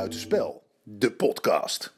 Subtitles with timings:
[0.00, 1.94] Buitenspel, de podcast.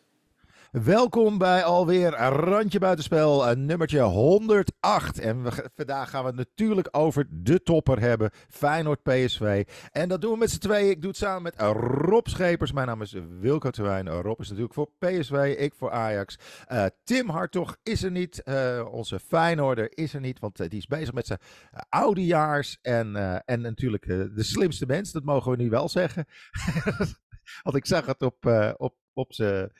[0.70, 5.18] Welkom bij alweer Randje Buitenspel, een nummertje 108.
[5.18, 9.66] En vandaag gaan we natuurlijk over de topper hebben, Feyenoord PSV.
[9.91, 10.91] En dat doen we met z'n tweeën.
[10.91, 12.73] Ik doe het samen met Rob Schepers.
[12.73, 14.09] Mijn naam is Wilco Terwijn.
[14.09, 16.38] Rob is natuurlijk voor PSV, ik voor Ajax.
[16.73, 20.87] Uh, Tim Hartog is er niet, uh, onze Feyenoorder is er niet, want die is
[20.87, 21.41] bezig met zijn
[21.88, 22.78] oudejaars.
[22.82, 26.24] En, en natuurlijk de slimste mens, dat mogen we nu wel zeggen.
[27.62, 28.46] want ik zag het op,
[28.77, 29.70] op, op zijn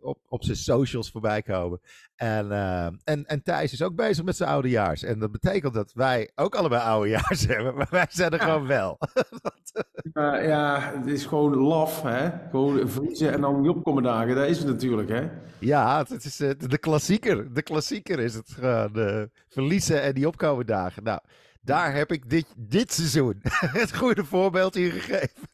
[0.00, 1.80] op, op zijn socials voorbij komen.
[2.16, 5.02] En, uh, en, en Thijs is ook bezig met zijn oudejaars.
[5.02, 8.44] En dat betekent dat wij ook allebei oudejaars hebben, maar wij zijn er ja.
[8.44, 8.98] gewoon wel.
[10.12, 12.30] uh, ja, het is gewoon laf, hè?
[12.50, 15.28] Gewoon verliezen en dan niet opkomen dagen, dat is het natuurlijk, hè?
[15.58, 17.54] Ja, het is de klassieker.
[17.54, 21.02] De klassieker is het gewoon, verliezen en die opkomen dagen.
[21.02, 21.20] Nou,
[21.64, 23.38] daar heb ik dit, dit seizoen
[23.80, 25.48] het goede voorbeeld in gegeven.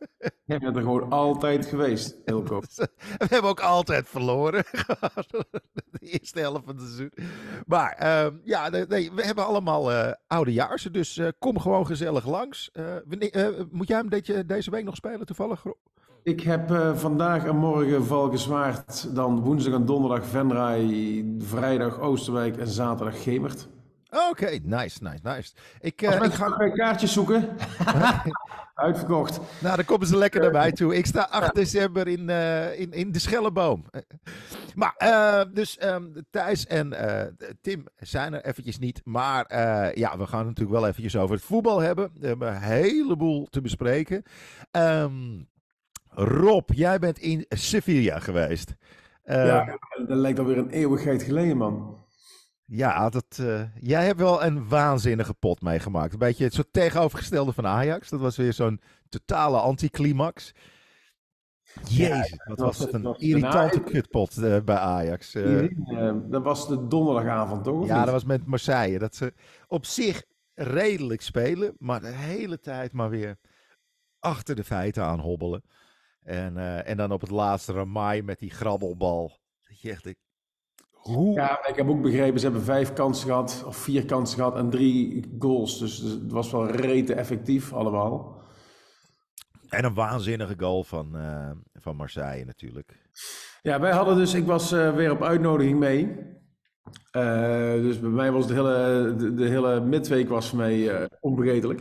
[0.44, 2.60] Je bent er gewoon altijd geweest, Hilco.
[3.19, 4.64] We hebben ook altijd verloren.
[5.91, 7.10] De eerste helft van het seizoen.
[7.66, 10.82] Maar uh, ja, nee, we hebben allemaal uh, oudejaars.
[10.82, 12.70] Dus uh, kom gewoon gezellig langs.
[12.72, 12.84] Uh,
[13.70, 15.64] moet jij hem deze, deze week nog spelen toevallig?
[16.22, 19.14] Ik heb vandaag en morgen Valkenswaard.
[19.14, 21.25] Dan woensdag en donderdag Venray.
[21.38, 23.69] Vrijdag Oosterwijk en zaterdag Gemert.
[24.10, 25.52] Oké, okay, nice, nice, nice.
[25.80, 27.48] Ik, uh, ik ga kaartjes zoeken.
[28.74, 29.40] Uitverkocht.
[29.60, 30.96] Nou, dan komen ze lekker naar mij toe.
[30.96, 31.52] Ik sta 8 ja.
[31.52, 33.84] december in, uh, in, in de Schelleboom.
[34.74, 36.94] Maar, uh, dus um, Thijs en
[37.60, 39.00] Tim zijn er eventjes niet.
[39.04, 39.44] Maar
[39.98, 42.10] ja, we gaan natuurlijk wel eventjes over het voetbal hebben.
[42.20, 44.22] We hebben een heleboel te bespreken.
[44.70, 45.48] Um,
[46.08, 48.74] Rob, jij bent in Sevilla geweest.
[49.24, 52.06] ja, dat lijkt alweer een eeuwigheid geleden, man.
[52.70, 56.12] Ja, dat, uh, jij hebt wel een waanzinnige pot meegemaakt.
[56.12, 58.08] Een beetje het soort tegenovergestelde van Ajax.
[58.08, 60.52] Dat was weer zo'n totale anticlimax.
[61.84, 65.34] Jezus, ja, wat was, dat een irritante kutpot uh, bij Ajax.
[65.34, 65.69] Uh,
[66.25, 67.87] dat was de donderdagavond, toch?
[67.87, 68.98] Ja, dat was met Marseille.
[68.98, 69.34] Dat ze
[69.66, 73.38] op zich redelijk spelen, maar de hele tijd maar weer
[74.19, 75.62] achter de feiten aan hobbelen.
[76.22, 79.38] En, en dan op het laatste Ramai met die grabbelbal.
[79.69, 80.15] Dat je echt,
[81.14, 81.34] hoe?
[81.34, 84.70] Ja, ik heb ook begrepen, ze hebben vijf kansen gehad, of vier kansen gehad en
[84.70, 85.78] drie goals.
[85.78, 88.42] Dus, het was wel rete effectief allemaal.
[89.68, 93.08] En een waanzinnige goal van, uh, van Marseille natuurlijk.
[93.62, 96.04] Ja, wij hadden dus, ik was uh, weer op uitnodiging mee.
[97.12, 101.80] Uh, dus bij mij was de hele, de, de hele midweek was voor mij onvergetelijk.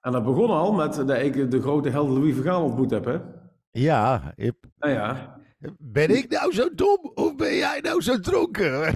[0.00, 3.18] En dat begon al met dat ik de grote held Louis Vergaal ontmoet heb, hè?
[3.70, 4.54] Ja, ik...
[4.78, 5.35] Nou ja,
[5.78, 8.80] ben ik nou zo dom of ben jij nou zo dronken?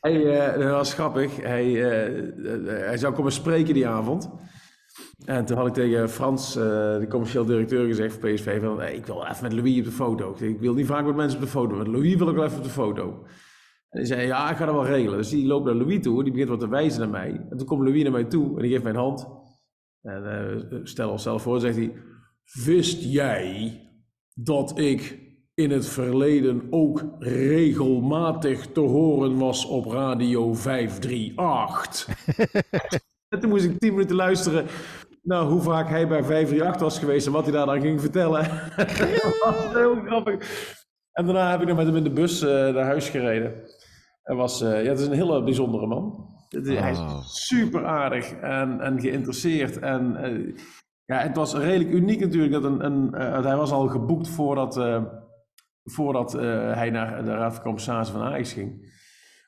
[0.00, 1.36] hij, uh, dat was grappig.
[1.36, 4.30] Hij, uh, hij zou komen spreken die avond.
[5.24, 6.62] En toen had ik tegen Frans, uh,
[6.98, 8.46] de commercieel directeur, gezegd van PSV:
[8.94, 10.36] Ik wil even met Louis op de foto.
[10.38, 12.58] Ik wil niet vaak met mensen op de foto, met Louis wil ik wel even
[12.58, 13.24] op de foto.
[13.88, 15.18] En hij zei: Ja, ik ga dat wel regelen.
[15.18, 17.46] Dus die loopt naar Louis toe, die begint wat te wijzen naar mij.
[17.50, 19.28] En toen komt Louis naar mij toe en die geeft mij een hand.
[20.02, 21.92] En stel onszelf voor, zegt hij:
[22.64, 23.87] Wist jij
[24.40, 25.18] dat ik
[25.54, 32.08] in het verleden ook regelmatig te horen was op Radio 538.
[33.28, 34.66] en toen moest ik tien minuten luisteren
[35.22, 38.42] naar hoe vaak hij bij 538 was geweest en wat hij daar dan ging vertellen.
[38.76, 40.66] dat was heel grappig.
[41.12, 43.54] En daarna heb ik nog met hem in de bus uh, naar huis gereden.
[44.22, 46.36] Hij was, uh, ja, het is een hele bijzondere man.
[46.48, 47.20] Hij is oh.
[47.24, 49.78] super aardig en, en geïnteresseerd.
[49.78, 50.56] En uh,
[51.08, 52.52] ja, het was redelijk uniek natuurlijk.
[52.52, 55.02] Dat een, een, uh, hij was al geboekt voordat, uh,
[55.84, 56.42] voordat uh,
[56.74, 58.96] hij naar de Raad van Commissarissen van Ajax ging.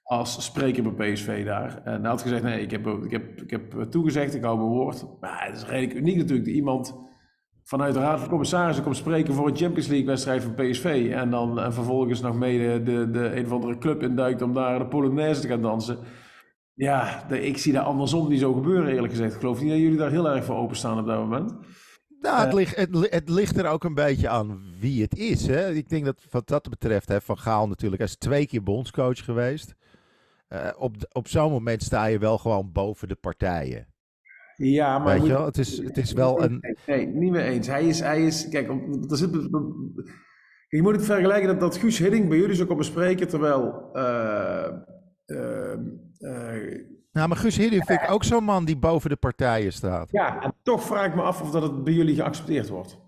[0.03, 1.81] Als spreker bij PSV daar.
[1.85, 4.69] En hij had gezegd, nee, ik heb, ik, heb, ik heb toegezegd, ik hou mijn
[4.69, 5.05] woord.
[5.21, 6.95] Maar het is redelijk uniek natuurlijk dat iemand
[7.63, 11.11] vanuit de Raad van Commissarissen komt spreken voor een Champions League wedstrijd van PSV.
[11.15, 14.79] En dan en vervolgens nog mee de, de, een of andere club induikt om daar
[14.79, 15.99] de Polonaise te gaan dansen.
[16.81, 19.35] Ja, de, ik zie dat andersom niet zo gebeuren, eerlijk gezegd.
[19.35, 21.55] Ik geloof niet dat jullie daar heel erg voor openstaan op dat moment.
[22.21, 25.47] Nou, het, uh, ligt, het, het, ligt er ook een beetje aan wie het is.
[25.47, 25.71] Hè?
[25.73, 29.25] Ik denk dat wat dat betreft, hè, Van Gaal natuurlijk, hij is twee keer bondscoach
[29.25, 29.75] geweest.
[30.49, 33.87] Uh, op op zo'n moment sta je wel gewoon boven de partijen.
[34.57, 35.19] Ja, maar.
[35.19, 36.77] Weet je wel, het is, het is wel een.
[36.87, 37.67] Nee, niet meer eens.
[37.67, 38.01] Hij is.
[38.01, 38.69] Hij is kijk,
[39.11, 39.31] er zit,
[40.69, 43.91] je moet het vergelijken dat, dat Guus Hidding bij jullie zo komen spreken, terwijl.
[43.93, 44.69] Uh,
[45.27, 45.75] uh,
[47.13, 50.09] nou, maar Guus Hiddink vind ik ook zo'n man die boven de partijen staat.
[50.11, 52.99] Ja, en toch vraag ik me af of dat het bij jullie geaccepteerd wordt.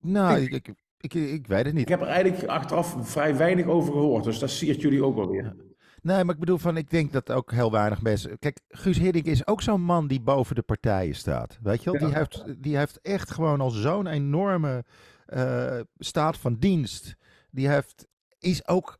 [0.00, 1.82] Nou, ik, ik, ik, ik weet het niet.
[1.82, 5.28] Ik heb er eigenlijk achteraf vrij weinig over gehoord, dus dat siert jullie ook wel
[5.28, 5.56] weer.
[6.02, 8.38] Nee, maar ik bedoel van, ik denk dat ook heel weinig mensen...
[8.38, 11.58] Kijk, Guus Hiddink is ook zo'n man die boven de partijen staat.
[11.62, 12.00] Weet je wel?
[12.00, 14.84] Die, heeft, die heeft echt gewoon al zo'n enorme
[15.26, 17.16] eh, staat van dienst.
[17.50, 18.06] Die heeft,
[18.38, 18.98] is ook,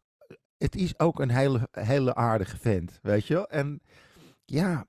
[0.61, 3.49] het is ook een hele, hele aardige vent, weet je wel.
[3.49, 3.81] En
[4.45, 4.87] ja,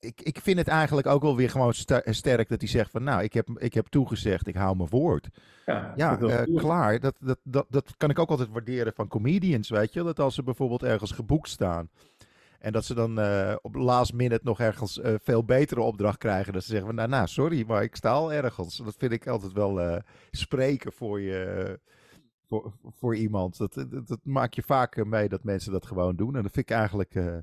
[0.00, 1.74] ik, ik vind het eigenlijk ook wel weer gewoon
[2.04, 5.28] sterk dat hij zegt van, nou, ik heb, ik heb toegezegd, ik hou mijn woord.
[5.66, 7.00] Ja, Ja, eh, klaar.
[7.00, 10.02] Dat, dat, dat, dat kan ik ook altijd waarderen van comedians, weet je.
[10.02, 11.88] Dat als ze bijvoorbeeld ergens geboekt staan.
[12.58, 16.52] En dat ze dan eh, op last minute nog ergens eh, veel betere opdracht krijgen.
[16.52, 18.76] Dat ze zeggen van, nou, nou, sorry, maar ik sta al ergens.
[18.76, 20.00] Dat vind ik altijd wel
[20.30, 21.78] spreken voor je...
[22.62, 23.56] Voor, voor iemand.
[23.56, 26.36] Dat, dat, dat maak je vaak mee dat mensen dat gewoon doen.
[26.36, 27.14] En dat vind ik eigenlijk...
[27.14, 27.38] eh,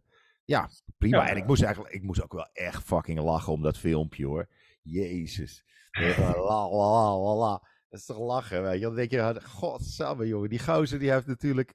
[0.46, 1.18] ja, prima.
[1.18, 1.30] Ja.
[1.30, 1.94] En ik moest eigenlijk...
[1.94, 4.48] Ik moest ook wel echt fucking lachen om dat filmpje, hoor.
[4.81, 5.66] Jezus.
[5.92, 7.68] Echt, la, la, la, la.
[7.90, 8.86] Dat is toch lachen, weet je.
[8.86, 11.74] Dan denk je, godsamme jongen, die gozer die heeft natuurlijk,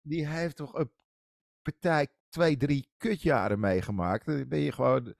[0.00, 0.90] die heeft toch een
[1.62, 4.26] partij twee, drie kutjaren meegemaakt.
[4.26, 5.12] Dan ben je gewoon eh,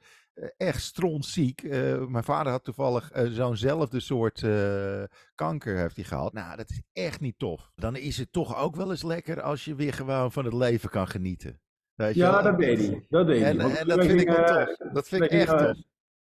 [0.57, 1.63] echt strontziek.
[1.63, 5.03] Eh, mijn vader had toevallig eh, zo'nzelfde soort eh,
[5.35, 6.33] kanker heeft hij gehad.
[6.33, 7.71] Nou, dat is echt niet tof.
[7.75, 10.91] Dan is het toch ook wel eens lekker als je weer gewoon van het leven
[10.91, 11.61] kan genieten.
[11.95, 12.43] Weet Ja, wel?
[12.43, 13.07] dat deed hij.
[13.09, 13.51] Dat deed hij.
[13.51, 14.93] En, en dat vind ik wel eh, tof.
[14.93, 15.77] Dat vind ik echt tof.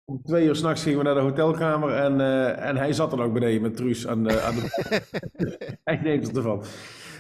[0.05, 3.23] Om twee uur s'nachts gingen we naar de hotelkamer en, eh, en hij zat dan
[3.23, 4.41] ook beneden met Truus aan de...
[4.41, 5.01] Aan de...
[5.85, 6.65] hij neemt het ervan.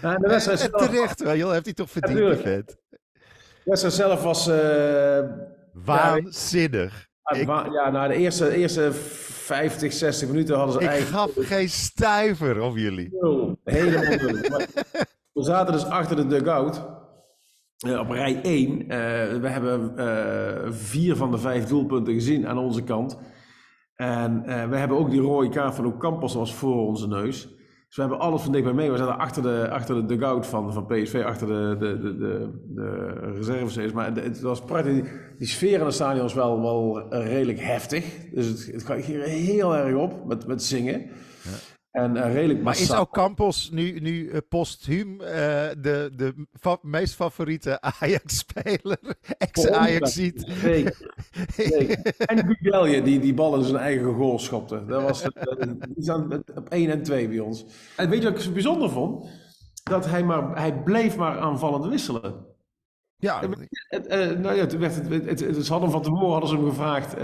[0.02, 2.76] En de wedstrijd terecht, wel, heeft hij toch verdiend, vent.
[2.90, 2.96] de
[3.64, 4.46] wedstrijd zelf was...
[5.72, 7.06] Waanzinnig.
[7.34, 11.32] Ik- wa- ja, na de eerste, eerste 50, 60 minuten hadden ze Ik eigenlijk...
[11.34, 13.08] gaf geen stuiver op jullie.
[13.20, 13.58] nul.
[13.64, 14.42] Helemaal nul.
[15.32, 16.82] We zaten dus achter de dugout.
[17.78, 18.80] eh, op rij 1.
[18.80, 18.88] Eh,
[19.40, 23.18] we hebben eh, vier van de vijf doelpunten gezien aan onze kant.
[23.94, 27.48] En we hebben ook die rode kaart van Ocampos was voor onze neus.
[27.88, 28.90] Dus we hebben alles van dichtbij mee.
[28.90, 32.50] We zaten achter de, achter de dugout van, van PSV, achter de, de, de, de,
[32.68, 33.92] de reserves.
[33.92, 34.92] Maar het, was prachtig.
[34.92, 35.04] Die,
[35.38, 38.04] die sfeer in het stadion was wel, wel redelijk heftig.
[38.32, 41.10] Dus het, het hier heel erg op met, met zingen.
[41.90, 43.00] En eh, redelijk Maar is massaal.
[43.00, 45.28] ook Campos nu, nu eh, postuum eh,
[45.80, 48.98] de, de fa- meest favoriete Ajax-speler?
[49.38, 50.44] Ex-Ajax-ziet.
[50.62, 51.12] Zeker,
[51.54, 52.14] zeker.
[52.26, 54.84] En Gugelje, die die bal in zijn eigen goal schopte.
[54.86, 57.64] Dat was die staan op 1 en 2 bij ons.
[57.96, 59.28] En weet je wat ik zo bijzonder vond?
[59.82, 62.46] Dat hij, maar, hij bleef maar aanvallend wisselen.
[63.16, 63.40] Ja,
[63.88, 64.08] Het,
[64.38, 67.14] nou ja, toen werd het, het, het, hadden hem van tevoren hadden ze hem gevraagd.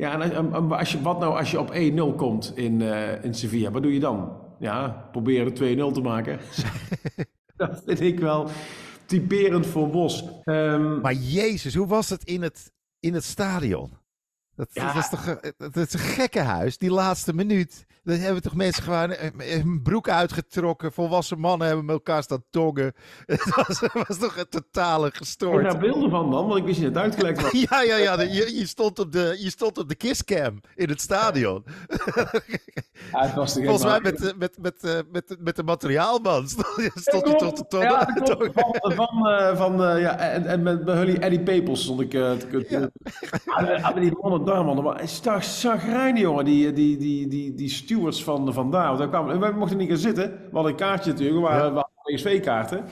[0.00, 1.74] Ja, en, als je, wat nou als je op
[2.12, 3.70] 1-0 komt in, eh, in Sevilla?
[3.70, 4.36] Wat doe je dan?
[4.58, 6.38] Ja, proberen de 2-0 te maken.
[7.56, 8.50] dat vind ik wel
[9.06, 10.24] typerend voor Bos.
[10.44, 13.90] Ehm, maar jezus, hoe was het in het, in het stadion?
[14.54, 14.94] Dat, dat Ja.
[14.94, 17.86] was toch, dat is een gekkenhuis, die laatste minuut.
[18.02, 20.92] Dan hebben toch mensen gewoon eh, hun broek uitgetrokken.
[20.92, 22.92] Volwassen mannen hebben met elkaar staan tongen.
[23.26, 25.64] Het was, was toch een totale Heb je gestoord.
[25.64, 26.46] daar beelden van dan?
[26.46, 27.52] Want ik wist niet dat het uitgelekt was.
[27.70, 28.20] Ja, ja, ja.
[28.20, 31.64] Je, je, stond op de, je stond op de kisscam in het stadion.
[33.12, 35.62] Ja, het was te gek, Volgens mij met, de- met, met, eh, met, met de
[35.62, 36.48] materiaalman
[36.94, 37.80] stond je tot de ton.
[37.80, 38.50] Ja, dat klopt.
[38.54, 40.88] Van, van, eh, van eh, ja, en, en met
[41.18, 42.92] Eddie Pepels stond ik eh, te kutten.
[43.44, 43.92] Ja.
[43.92, 44.82] die mannen daar, man.
[44.82, 46.44] Maar is toch zagrijnig, jongen.
[46.44, 48.86] Die, die, die, die, die stewards van, van daar.
[48.86, 50.30] Want daar kwamen, wij mochten niet gaan zitten.
[50.30, 51.46] We hadden een kaartje natuurlijk.
[51.46, 52.84] We hadden PSV-kaarten.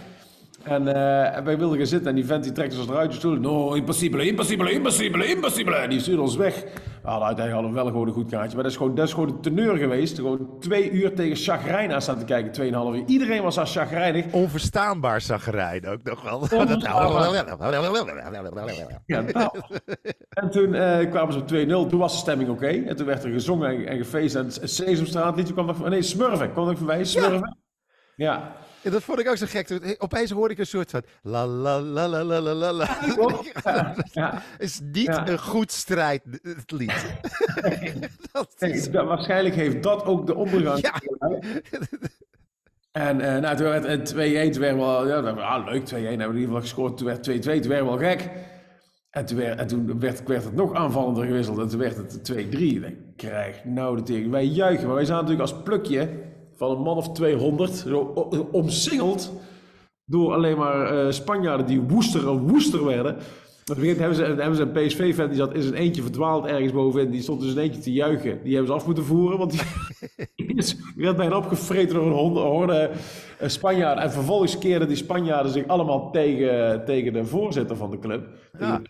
[0.68, 3.16] En, eh, en wij wilden gaan zitten en die vent die trekt ons eruit de
[3.16, 3.36] stoel.
[3.36, 5.76] No, impossibele, impossibele, impossibele, impossibele.
[5.76, 6.54] En die stuurde ons weg.
[7.02, 8.54] We hadden uiteindelijk hadden we wel gewoon een goed kaartje.
[8.54, 10.16] Maar dat is gewoon, dat is gewoon een teneur geweest.
[10.16, 12.52] Gewoon twee uur tegen chagrijn aan staan te kijken.
[12.52, 13.02] Tweeënhalf uur.
[13.06, 14.24] Iedereen was daar chagrijnig.
[14.32, 16.46] Onverstaanbaar zaggerijn ook nog wel.
[19.06, 19.50] Ja, nou.
[20.28, 21.90] En toen eh, kwamen ze op 2-0.
[21.90, 22.66] Toen was de stemming oké.
[22.66, 24.34] En toen werd er gezongen en, en gefeest.
[24.34, 25.88] En het Sesamstraat liedje kwam nog...
[25.88, 26.52] Nee, Smurfen.
[26.52, 27.04] kwam nog voorbij.
[27.04, 27.58] Smurfen.
[28.16, 28.24] Ja.
[28.24, 29.70] Ja, ja, dat vond ik ook zo gek.
[29.70, 32.98] Eh, opeens hoorde ik een soort van la la la la la la.
[33.64, 34.42] Ja, ja.
[34.58, 37.06] is niet een goed strijd, het lied.
[37.62, 37.94] Nee.
[38.72, 38.90] is...
[38.90, 40.80] waarschijnlijk heeft dat ook de ondergang.
[40.80, 41.00] Ja.
[42.92, 46.06] En uh, nou, toen werd het 2-1, werd wel, ja, ah, leuk 2-1, hebben we
[46.06, 46.96] in ieder geval gescoord.
[46.96, 48.30] Toen werd 2-2, toen werd wel gek.
[49.10, 52.36] En toen, werd, en werd, het nog aanvallender gewisseld en toen werd het 2-3.
[52.36, 54.30] Ik krijg nou de tegen.
[54.30, 56.08] Wij juichen, maar wij zaten natuurlijk als plukje
[56.58, 57.72] van een man of 200.
[57.74, 57.98] Zo
[58.52, 59.32] omsingeld
[60.04, 63.16] door alleen maar eh, Spanjaarden die woester en woester werden.
[63.70, 67.10] Op hebben ze, hebben ze een PSV-fan die zat in zijn eentje verdwaald ergens bovenin.
[67.10, 68.40] Die stond dus in eentje te juichen.
[68.42, 69.60] Die hebben ze af moeten voeren, want die,
[70.56, 72.90] is- werd bijna opgevreten door een horde
[73.38, 74.04] eh, Spanjaarden.
[74.04, 78.28] En vervolgens keerden die Spanjaarden zich allemaal tegen, tegen de voorzitter van de club.
[78.58, 78.82] Ja.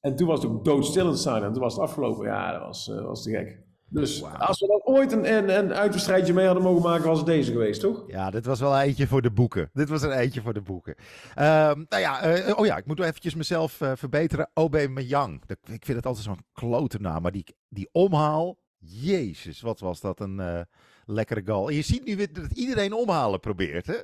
[0.00, 1.46] En toen was het ook doodstil in het stadion.
[1.46, 2.26] En toen was het afgelopen.
[2.26, 3.58] Ja, dat was, eh, was te gek.
[3.92, 7.26] Dus als we dan ooit een, een, een uitwedstrijdje mee hadden mogen maken, was het
[7.26, 8.04] deze geweest, toch?
[8.06, 9.70] Ja, dit was wel eentje voor de boeken.
[9.72, 10.94] Dit was er eentje voor de boeken.
[11.34, 14.50] Ehm, nou ja, eh, oh ja, ik moet eventjes mezelf eh, verbeteren.
[14.54, 15.42] Obey Meyang.
[15.48, 20.20] Ik vind het altijd zo'n klote naam, maar die, die omhaal, Jezus, wat was dat
[20.20, 20.60] een uh,
[21.06, 21.68] lekkere goal.
[21.68, 23.86] En je ziet nu weer dat iedereen omhalen probeert.
[23.86, 23.96] Hè?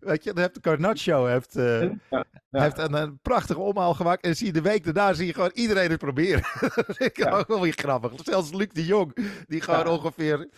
[0.00, 2.62] Weet je, dan heeft de Carnaccio heeft, uh, ja, ja.
[2.62, 4.24] heeft een, een, prachtige omhaal gemaakt.
[4.24, 6.42] En zie je de week daarna zie je gewoon iedereen het proberen.
[6.74, 7.30] dat vind ik ja.
[7.30, 8.12] ook wel weer grappig.
[8.22, 10.48] Zelfs Luc de Jong, die gewoon ongeveer...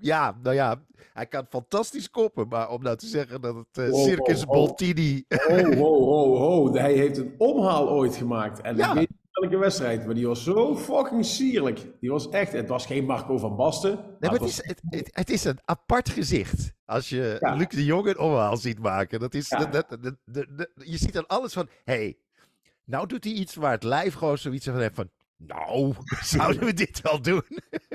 [0.00, 2.48] Ja, nou ja, hij kan fantastisch koppen.
[2.48, 4.54] Maar om nou te zeggen dat het uh, Wow, Circus wow.
[4.54, 5.24] Boltini...
[5.48, 6.72] Oh, ho, ho, ho.
[6.72, 8.60] Hij heeft een omhaal ooit gemaakt.
[8.60, 8.88] En Ja.
[8.90, 11.86] ik weet welke wedstrijd, maar die was zo fucking sierlijk.
[12.00, 13.90] Die was echt, het was geen Marco van Basten.
[13.94, 16.72] Nee, maar het, was- is, het, het, het is een apart gezicht.
[16.84, 17.54] Als je Ja.
[17.54, 19.20] Luc de Jong een omhaal ziet maken.
[19.20, 19.58] Dat is, Ja.
[19.58, 21.68] dat, dat, dat- dat- dat- je ziet dan alles van...
[21.84, 22.18] hey,
[22.84, 25.10] nou doet hij iets waar het lijf gewoon zoiets van heeft van...
[25.36, 27.42] Nou, zouden we dit wel doen?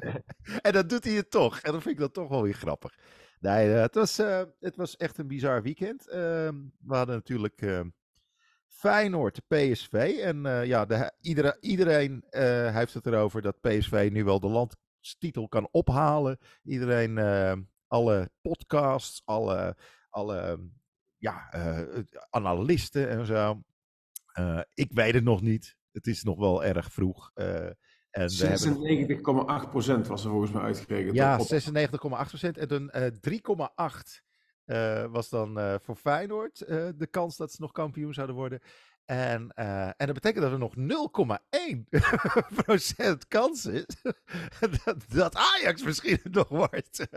[0.61, 1.59] en dan doet hij het toch.
[1.59, 2.93] En dan vind ik dat toch wel weer grappig.
[3.39, 6.07] Nee, eh, het, was, eh, het was echt een bizar weekend.
[6.07, 7.79] Ehm, we hadden natuurlijk eh,
[8.73, 9.93] Feyenoord, PSV.
[10.23, 14.47] En eh, ja, de, iedere, iedereen eh, heeft het erover dat PSV nu wel de
[14.47, 16.37] landstitel kan ophalen.
[16.63, 17.53] Iedereen, eh,
[17.87, 19.75] alle podcasts, alle,
[20.09, 20.59] alle
[21.17, 21.49] ja,
[22.29, 23.61] analisten en zo.
[24.73, 25.75] Ik weet het nog niet.
[25.91, 27.31] Het is nog wel erg vroeg.
[27.33, 27.65] eh,
[28.09, 28.75] en we hebben
[30.03, 31.15] 96,8% was er volgens mij uitgerekend.
[31.15, 32.57] ja, Op- 96,8%.
[32.57, 34.21] En dan eh 3,8
[34.65, 38.59] eh, was dan eh, voor Feyenoord eh, de kans dat ze nog kampioen zouden worden.
[39.05, 39.51] En,
[39.97, 40.81] en dat betekent dat er nog 0,1%
[43.27, 43.85] kans is
[44.85, 47.07] dat, dat Ajax misschien het nog wordt.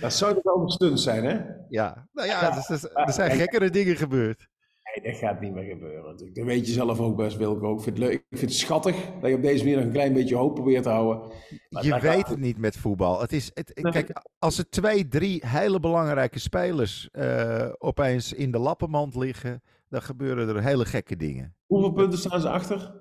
[0.00, 1.40] Dat zou toch wel een stunt zijn, hè?
[1.68, 4.48] ja, nou ja, Ja, dus, dus- er zijn gekkere dingen gebeurd.
[4.94, 6.16] Nee, dat gaat niet meer gebeuren.
[6.32, 7.74] Dat weet je zelf ook best, Wilco.
[7.74, 8.12] Ik vind het leuk.
[8.12, 10.82] Ik vind het schattig dat je op deze manier nog een klein beetje hoop probeert
[10.82, 11.32] te houden.
[11.70, 13.20] Maar Je weet gaat- het niet met voetbal.
[13.20, 13.72] Het is, het.
[13.90, 20.02] Kijk, als er twee, drie hele belangrijke spelers eh, opeens in de lappenmand liggen, dan
[20.02, 21.56] gebeuren er hele gekke dingen.
[21.66, 23.00] Hoeveel punten staan ze achter?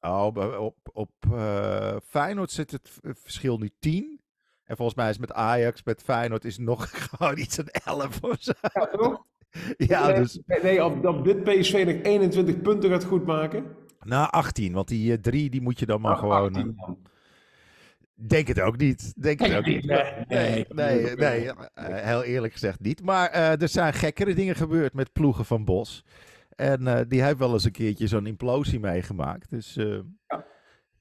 [0.00, 0.26] Oh,
[0.60, 4.20] op, op eh, Feyenoord zit het verschil nu 10.
[4.64, 8.22] En volgens mij is met Ajax, met Feyenoord is het nog gewoon iets aan 11
[8.22, 8.52] of zo.
[8.60, 9.24] Ja, toch?
[9.76, 13.64] Ja, dus nee, op, op dit PSV nog 21 punten gaat goedmaken.
[14.02, 16.54] na 18, want die eh, drie die moet je dan maar Nou, gewoon...
[16.54, 16.88] 18 eh.
[18.14, 19.22] Denk het ook niet.
[19.22, 19.84] Denk het Nee, ook niet.
[19.84, 23.02] nee, Nee, nee, eh, heel eerlijk gezegd niet.
[23.02, 26.04] Maar eh, er zijn gekkere dingen gebeurd met ploegen van Bos.
[26.56, 29.50] En eh, die heeft wel eens een keertje zo'n implosie meegemaakt.
[29.50, 30.44] Dus eh, Ja.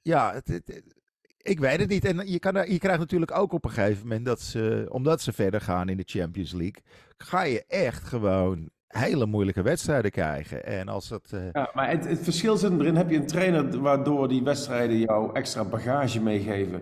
[0.02, 0.96] ja, het- het-
[1.44, 2.06] ik weet het niet.
[2.06, 5.34] En je, kan, je krijgt natuurlijk ook op een gegeven moment dat ze, omdat ze
[5.34, 6.82] verder gaan in de Champions League,
[7.18, 10.66] ga je echt gewoon hele moeilijke wedstrijden krijgen.
[10.66, 11.28] En als dat.
[11.32, 12.96] eh, Ja, maar het, het verschil zit erin.
[12.96, 16.82] Heb je een trainer waardoor die wedstrijden jou extra bagage meegeven?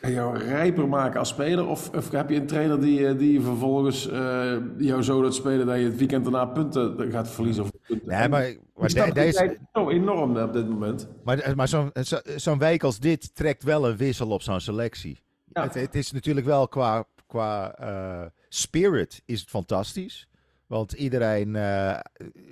[0.00, 1.66] Jou rijper maken als speler?
[1.66, 5.66] Of, of heb je een trainer die, eh, die vervolgens eh, jou zo laat spelen
[5.66, 7.62] dat je het weekend daarna punten gaat verliezen?
[7.64, 8.08] Of punten.
[8.08, 11.08] nee, maar, maar de- deze, zo enorm eh, op dit moment.
[11.24, 15.18] Maar, maar zo'n zo, zo'n week als dit trekt wel een wissel op zo'n selectie.
[15.52, 15.62] Ja.
[15.62, 20.28] Het, het is natuurlijk wel qua, qua eh, spirit is het fantastisch.
[20.66, 21.98] Want iedereen eh,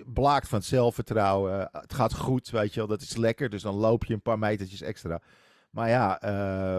[0.06, 1.68] blaakt van het zelfvertrouwen.
[1.72, 2.88] Het gaat goed, weet je wel.
[2.88, 3.50] Dat is lekker.
[3.50, 5.20] Dus dan loop je een paar metertjes extra.
[5.70, 6.78] Maar ja, eh,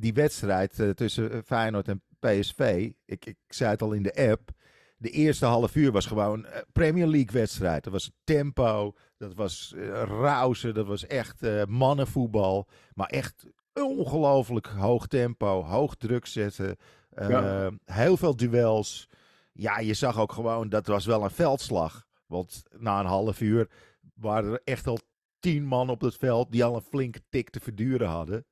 [0.00, 2.90] die wedstrijd eh, tussen Feyenoord en PSV.
[3.04, 4.50] Ik, ik zei het al in de app.
[4.96, 7.84] De eerste half uur was gewoon eh, Premier League wedstrijd.
[7.84, 8.92] Dat was tempo.
[9.16, 10.74] Dat was eh rauzen.
[10.74, 12.68] Dat was echt eh, mannenvoetbal.
[12.94, 15.62] Maar echt ongelooflijk hoog tempo.
[15.62, 16.76] Hoog druk zetten.
[17.10, 17.70] eh, Ja.
[17.84, 19.08] Heel veel duels.
[19.52, 22.06] Ja, je zag ook gewoon, dat was wel een veldslag.
[22.26, 23.68] Want na een half uur
[24.14, 24.98] waren er echt al
[25.40, 28.44] tien man op het veld die al een flinke tik te verduren hadden.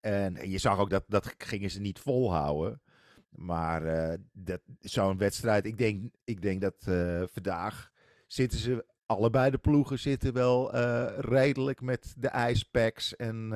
[0.00, 2.82] En je zag ook dat dat gingen ze niet volhouden.
[3.28, 7.90] Maar eh, dat, zo'n wedstrijd, ik denk, ik denk dat eh, vandaag
[8.26, 13.52] zitten ze, allebei de ploegen zitten wel eh, redelijk met de ijspacks en,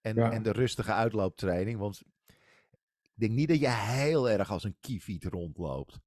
[0.00, 0.30] en, Ja.
[0.30, 1.78] en de rustige uitlooptraining.
[1.78, 2.02] Want
[3.02, 5.98] ik denk niet dat je heel erg als een kiefiet rondloopt.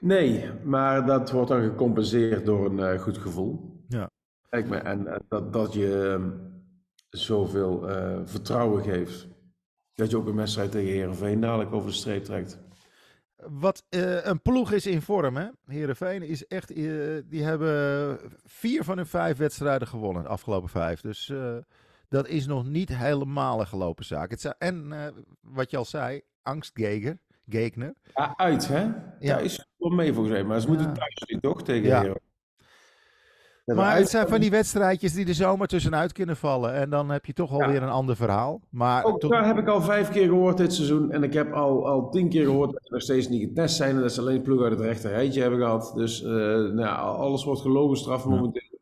[0.00, 3.84] Nee, maar dat wordt dan gecompenseerd door een goed gevoel.
[3.88, 4.10] Ja.
[4.48, 6.30] Kijk maar, en eh, dat, dat je ehm,
[7.18, 9.26] zoveel eh, vertrouwen geeft.
[9.94, 12.58] Dat je ook een wedstrijd tegen Herenveen dadelijk over de streep trekt.
[13.36, 15.46] Wat eh, een ploeg is in vorm, hè?
[15.66, 16.70] Heerenveen is echt...
[16.70, 16.76] eh,
[17.24, 21.00] die hebben vier van hun vijf wedstrijden gewonnen, de afgelopen vijf.
[21.00, 21.32] Dus
[22.08, 24.30] dat is nog niet helemaal een gelopen zaak.
[24.30, 24.92] Het zou- en
[25.40, 27.18] wat je al zei, angstgeger,
[27.48, 27.94] Gegner.
[28.14, 28.82] Ja, uit hè?
[29.18, 29.36] Ja.
[29.36, 31.98] Thuis wel mee volgens mij, maar ze moeten thuis nu toch tegen Ja.
[32.00, 32.24] Heerenveen.
[33.66, 36.74] Ja, Maar het zijn van die wedstrijdjes die er zomaar tussenuit kunnen vallen.
[36.74, 37.64] En dan heb je toch Ja.
[37.64, 38.60] alweer een ander verhaal.
[38.70, 41.10] Maar Ook tot- daar heb ik al vijf keer gehoord dit seizoen.
[41.10, 43.94] En ik heb al, al tien keer gehoord dat ze nog steeds niet getest zijn.
[43.96, 45.92] En dat ze alleen ploeg uit het rechter rijtje hebben gehad.
[45.94, 48.30] Dus eh, nou, ja, alles wordt gelogen straf Ja.
[48.30, 48.78] momenteel.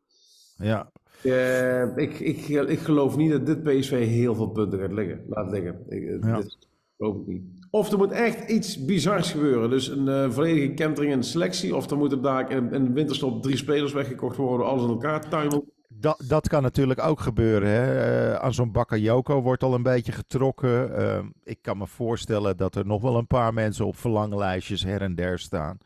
[0.56, 0.90] ja.
[1.22, 5.24] Uh, ik, ik, ik geloof niet dat dit PSV heel veel punten gaat liggen.
[5.28, 5.80] Laat liggen.
[5.88, 6.36] Ik, ja.
[6.36, 6.56] Dit
[6.96, 7.42] geloof ik niet.
[7.74, 9.70] Of er moet echt iets bizars gebeuren.
[9.70, 11.76] Dus een uh, volledige kentering in de selectie.
[11.76, 14.66] Of er moeten daar in, in de winterstop drie spelers weggekocht worden.
[14.66, 15.72] Alles in elkaar tuimelen.
[15.88, 17.68] Dat, dat kan natuurlijk ook gebeuren.
[17.68, 18.32] Hè?
[18.32, 21.00] Uh, aan zo'n Bakayoko wordt al een beetje getrokken.
[21.00, 25.00] Uh, ik kan me voorstellen dat er nog wel een paar mensen op verlanglijstjes her
[25.00, 25.78] en der staan.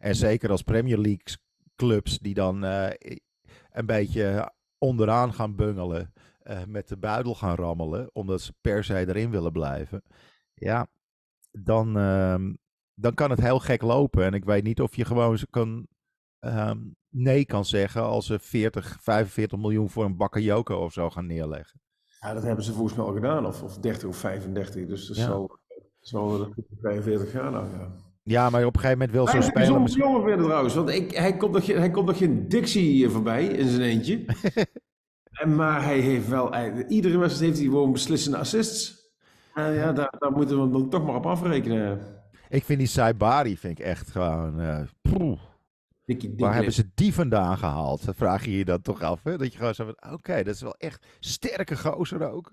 [0.00, 1.36] En zeker als Premier League
[1.76, 6.12] clubs die dan een beetje onderaan gaan bungelen.
[6.68, 8.10] met de buidel gaan rammelen.
[8.12, 10.02] Omdat ze per se erin willen blijven.
[10.54, 10.86] Ja,
[11.58, 12.54] dan, ehm,
[12.94, 14.24] dan kan het heel gek lopen.
[14.24, 15.86] En ik weet niet of je gewoon kan
[16.40, 21.26] um, nee kan zeggen als ze 40, 45 miljoen voor een Bakayoko of zo gaan
[21.26, 21.80] neerleggen.
[22.20, 24.86] Ja, dat hebben ze volgens mij al gedaan, of, of 30 of 35.
[24.86, 25.22] Dus dat ja.
[25.22, 25.58] zal,
[26.00, 27.92] zal 45 jaar nou, ja.
[28.22, 29.74] Ja, maar op een gegeven moment wil zo'n speler...
[29.74, 33.08] Hij is jongen weer trouwens, want ik, hij, komt nog, hij komt nog geen Dixie
[33.08, 34.24] voorbij in zijn eentje.
[35.42, 36.54] en, maar hij heeft wel...
[36.88, 39.03] Iedere wedstrijd heeft hij gewoon beslissende assists.
[39.54, 42.00] Uh, ja, daar, daar, moeten we dan toch maar op afrekenen.
[42.48, 44.60] Ik vind die Saibari vind ik echt gewoon...
[44.60, 44.80] Uh,
[46.36, 48.04] Waar hebben ze die vandaan gehaald?
[48.04, 49.22] Dat vraag je je dan toch af.
[49.22, 49.36] Hè?
[49.36, 52.52] Dat je gewoon zo van, oké, dat is wel echt sterke gozer ook.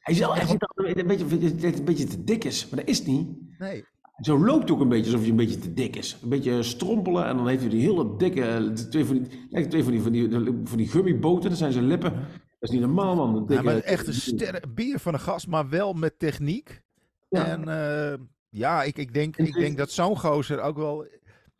[0.00, 3.28] Hij is wel echt een beetje, een beetje te dik is, maar dat is niet.
[3.58, 3.84] Nee.
[4.20, 6.18] Zo loopt ook een beetje alsof hij een beetje te dik is.
[6.22, 9.92] Een beetje strompelen en dan heeft hij die hele dikke, twee van die, twee van
[9.92, 10.28] die, van die,
[10.64, 12.12] van die gummiboten, dat zijn zijn lippen.
[12.58, 13.44] Dat is niet normaal, man.
[13.48, 16.82] Ja, maar echt een sterk bier van een gast, maar wel met techniek.
[17.28, 17.46] Ja.
[17.46, 21.06] En uh, ja, ik, ik, denk, ik denk dat zo'n gozer ook wel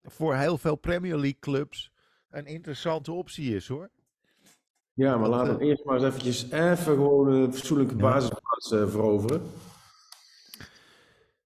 [0.03, 1.93] voor heel veel Premier League clubs
[2.31, 3.91] een interessante optie is hoor.
[4.93, 8.01] Ja, maar laten we uh, eerst maar eens eventjes even gewoon een fatsoenlijke ja.
[8.01, 9.43] basisplaats uh, veroveren.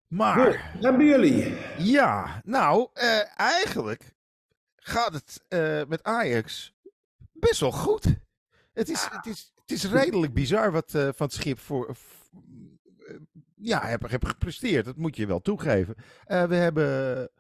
[0.07, 0.73] Maar...
[0.81, 1.57] hebben jullie?
[1.79, 2.89] Ja, nou,
[3.37, 4.15] eigenlijk
[4.77, 5.45] gaat het
[5.89, 6.75] met Ajax
[7.33, 8.17] best wel goed.
[8.79, 11.97] Het is, het is, het is redelijk bizar wat van het schip voor,
[13.55, 14.85] ja, heb, heb gepresteerd.
[14.85, 15.95] Dat moet je wel toegeven.
[16.27, 17.31] we hebben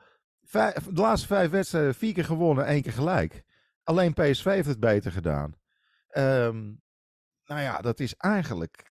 [0.48, 3.42] Vijf, de laatste vijf wedstrijden vier keer gewonnen, één keer gelijk.
[3.82, 5.54] Alleen PSV heeft het beter gedaan.
[6.16, 6.82] Um,
[7.44, 8.90] nou ja, dat is eigenlijk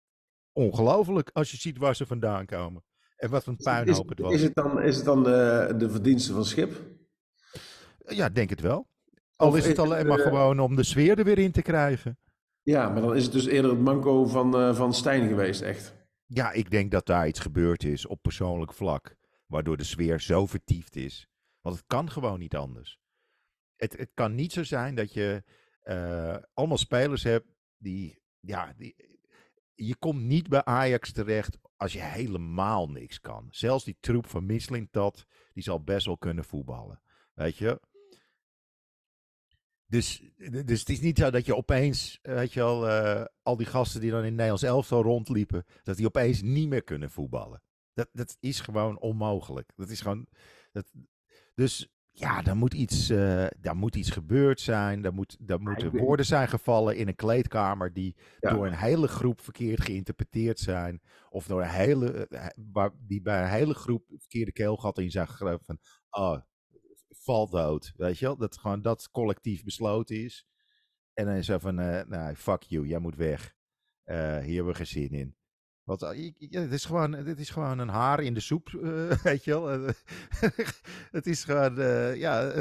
[0.51, 2.83] ongelooflijk als je ziet waar ze vandaan komen.
[3.15, 4.33] En wat een puinhoop het was.
[4.33, 6.81] Is het dan, is het dan de, de verdienste van Schip?
[8.07, 8.87] Ja, denk het wel.
[9.35, 12.19] Al is het alleen maar gewoon om de sfeer er weer in te krijgen.
[12.65, 15.95] Ja, maar dan is het dus eerder het manco van, uh, van Stijn geweest, echt.
[16.25, 19.15] Ja, ik denk dat daar iets gebeurd is op persoonlijk vlak.
[19.45, 21.29] Waardoor de sfeer zo vertiefd is.
[21.61, 22.99] Want het kan gewoon niet anders.
[23.75, 25.43] Het, het kan niet zo zijn dat je
[25.83, 27.47] uh, allemaal spelers hebt
[27.77, 28.95] die, ja, die,
[29.73, 33.47] je komt niet bij Ajax terecht als je helemaal niks kan.
[33.49, 34.59] Zelfs die troep van
[34.91, 37.01] dat die zal best wel kunnen voetballen.
[37.33, 37.79] Weet je?
[39.87, 40.23] Dus,
[40.65, 44.01] dus het is niet zo dat je opeens, weet je wel, uh, al die gasten
[44.01, 47.61] die dan in Nederlands elftal rondliepen, dat die opeens niet meer kunnen voetballen.
[47.93, 49.71] Dat, dat is gewoon onmogelijk.
[49.75, 50.27] Dat is gewoon,
[50.71, 50.91] dat,
[51.53, 55.01] dus ja, daar moet iets, uh, daar moet iets gebeurd zijn.
[55.01, 59.41] Daar, moet, daar moeten woorden zijn gevallen in een kleedkamer die door een hele groep
[59.41, 61.01] verkeerd geïnterpreteerd zijn.
[61.29, 62.27] Of door een hele,
[62.71, 65.77] waar, die bij een hele groep verkeerde keelgat in zijn gegeven van,
[66.09, 66.39] oh,
[67.19, 67.93] val dood.
[67.97, 68.37] Weet je wel?
[68.37, 70.45] Dat gewoon dat collectief besloten is.
[71.13, 73.55] En dan is zo van, uh, nou, fuck you, jij moet weg.
[74.05, 75.35] hier hebben we geen zin in.
[75.85, 79.11] Want eh, ja, het, is gewoon, het is gewoon een haar in de soep, uh,
[79.23, 79.93] weet je wel.
[81.17, 81.75] het is gewoon,
[82.17, 82.53] ja,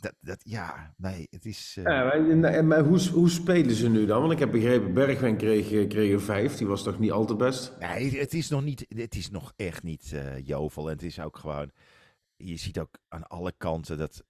[0.00, 1.78] dat, dat, ja, nee, het is...
[1.82, 4.20] Ja, maar, maar hoe, hoe spelen ze nu dan?
[4.20, 7.36] Want ik heb begrepen, Bergwijn kreeg, kreeg een vijf, die was toch niet al te
[7.36, 7.72] best?
[7.78, 10.86] Nee, het is nog niet, het is nog echt niet jovel.
[10.86, 11.70] En het is ook gewoon,
[12.36, 14.24] je ziet ook aan alle kanten dat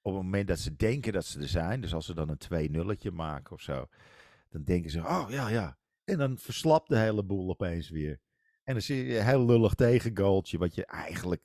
[0.00, 2.38] op het moment dat ze denken dat ze er zijn, dus als ze dan een
[2.38, 3.86] 2 nulletje maken of zo,
[4.48, 8.20] dan denken ze, oh ja, ja, en dan verslapt de hele boel opeens weer.
[8.64, 11.42] En dan zie je een heel lullig tegengoaltje, wat je eigenlijk...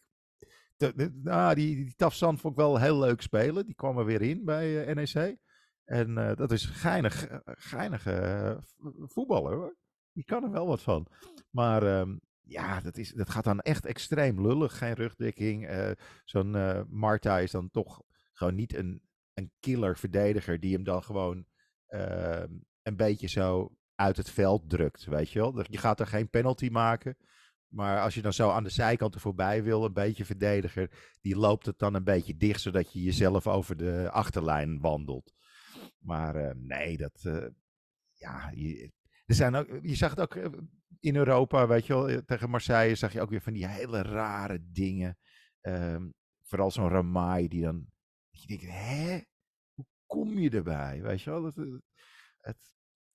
[1.13, 3.65] nou, die, die Tafsan vond ik wel heel leuk spelen.
[3.65, 5.37] Die kwam er weer in bij uh, NEC.
[5.85, 8.57] En uh, dat is geinig, eh, geinige
[9.05, 9.75] voetballer hoor.
[10.13, 11.07] Die kan er wel wat van.
[11.49, 12.21] Maar um,
[12.51, 14.77] ja, dat, is, dat gaat dan echt extreem lullig.
[14.77, 15.69] Geen rugdekking.
[15.69, 15.91] Uh,
[16.25, 18.01] Zo'n Marta is dan toch
[18.33, 19.01] gewoon niet een,
[19.33, 21.45] een killer verdediger die hem dan gewoon
[21.89, 22.43] uh,
[22.81, 25.63] een beetje zo uit het veld drukt, weet je wel.
[25.69, 27.17] Je gaat er geen penalty maken.
[27.67, 31.35] Maar als je dan zo aan de zijkant er voorbij wil, een beetje verdediger, die
[31.35, 35.33] loopt het dan een beetje dicht, zodat je jezelf over de achterlijn wandelt.
[35.99, 37.23] Maar uh, nee, dat.
[37.23, 37.47] Uh,
[38.11, 38.91] ja, je,
[39.25, 40.45] er zijn ook, je zag het ook eh,
[41.01, 42.21] in Europa, weet je wel.
[42.25, 45.17] Tegen Marseille zag je ook weer van die hele rare dingen.
[45.61, 47.85] Um, vooral zo'n Ramai die dan.
[48.29, 49.19] Je denkt, hè?
[50.05, 51.01] kom je erbij?
[51.01, 51.43] Weet je wel?
[51.43, 51.55] Het,
[52.41, 52.57] het,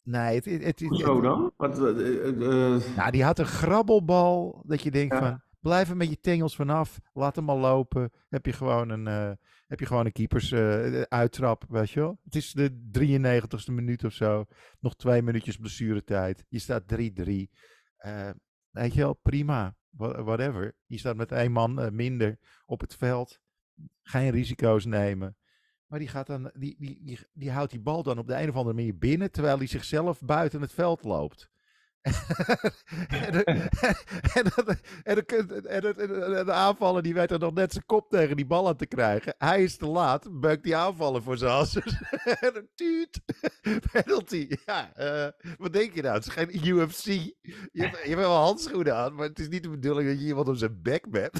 [0.02, 1.52] nee, het, het, het, Hoezo het- dan?
[1.56, 1.88] Wat, eh,
[2.28, 5.20] eh, eh, nou, die had een grabbelbal dat je denkt Ja.
[5.20, 8.10] van, blijf er met je tengels vanaf, laat hem al lopen.
[8.28, 9.32] Heb je gewoon een, eh,
[9.66, 12.20] heb je gewoon een keepers eh, uittrap, weet je wel?
[12.24, 14.44] Het is de 93ste minuut of zo,
[14.80, 16.44] nog twee minuutjes blessuretijd.
[16.48, 17.50] Je staat 3-3.
[17.96, 18.30] Eh,
[18.70, 20.76] weet je wel, prima, Wha- whatever.
[20.86, 23.40] Je staat met één man eh, minder op het veld,
[24.02, 25.36] geen risico's nemen.
[25.86, 28.48] Maar die, gaat dan, die, die, die, die houdt die bal dan op de een
[28.48, 31.50] of andere manier binnen, terwijl hij zichzelf buiten het veld loopt.
[33.08, 33.44] En, de,
[35.04, 35.26] en,
[35.64, 38.76] en, en, en aanvaller die weet er nog net zijn kop tegen die bal aan
[38.76, 39.34] te krijgen.
[39.38, 41.76] Hij is te laat, beukt die aanvaller voor zijn hals.
[42.46, 43.20] en een tuut.
[43.92, 44.48] Penalty.
[44.66, 46.14] Ja, eh, wat denk je nou?
[46.14, 47.04] Het is geen UFC.
[47.04, 47.34] Je
[47.72, 50.48] hebt, je hebt wel handschoenen aan, maar het is niet de bedoeling dat je iemand
[50.48, 51.38] op zijn bek bent.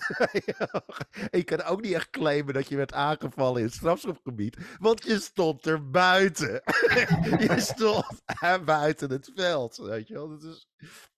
[1.30, 5.04] en je kan ook niet echt claimen dat je werd aangevallen in het strafschopgebied, want
[5.04, 6.62] je stond er buiten.
[7.48, 8.22] je stond
[8.64, 9.76] buiten het veld.
[9.76, 10.28] Weet je wel?
[10.28, 10.55] Dat is...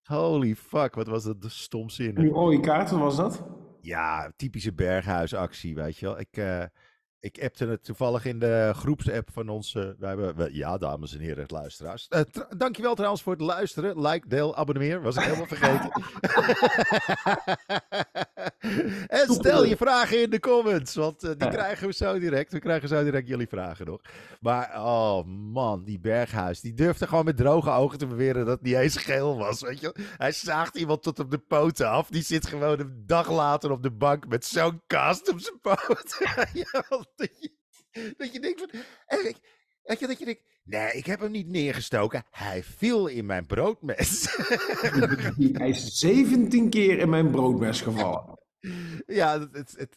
[0.02, 2.22] Holy fuck, wat was dat stomzinnig.
[2.22, 3.44] die rode kaart, wat was dat?
[3.80, 6.18] Ja, typische berghuisactie, weet je wel.
[6.18, 6.64] Ik, eh
[7.20, 9.46] ik appte het toevallig in de groepsapp van
[9.98, 12.06] wij hebben, we- ja, dames en heren, luisteraars.
[12.08, 12.20] Eh
[12.56, 14.00] dankjewel trouwens voor het luisteren.
[14.06, 15.02] Like, deel, abonneer.
[15.02, 15.90] Was ik helemaal vergeten.
[19.08, 22.52] en stel je vragen in de comments, want eh, die krijgen we zo direct.
[22.52, 24.00] We krijgen zo direct jullie vragen nog.
[24.40, 28.62] Maar, oh man, die berghuis, die durfde gewoon met droge ogen te beweren dat het
[28.66, 29.94] niet eens geel was, weet je.
[30.16, 32.08] Hij zaagt iemand tot op de poten af.
[32.08, 36.18] Die zit gewoon een dag later op de bank met zo'n kast op zijn poot.
[37.16, 38.70] dat, je, dat je denkt van...
[39.06, 39.40] Eigenlijk,
[39.82, 40.42] weet je, dat je denkt...
[40.64, 42.24] Nee, ik heb hem niet neergestoken.
[42.30, 44.36] Hij viel in mijn broodmes.
[45.52, 48.38] Hij is 17 keer in mijn broodmes gevallen.
[49.06, 49.96] ja, het, het,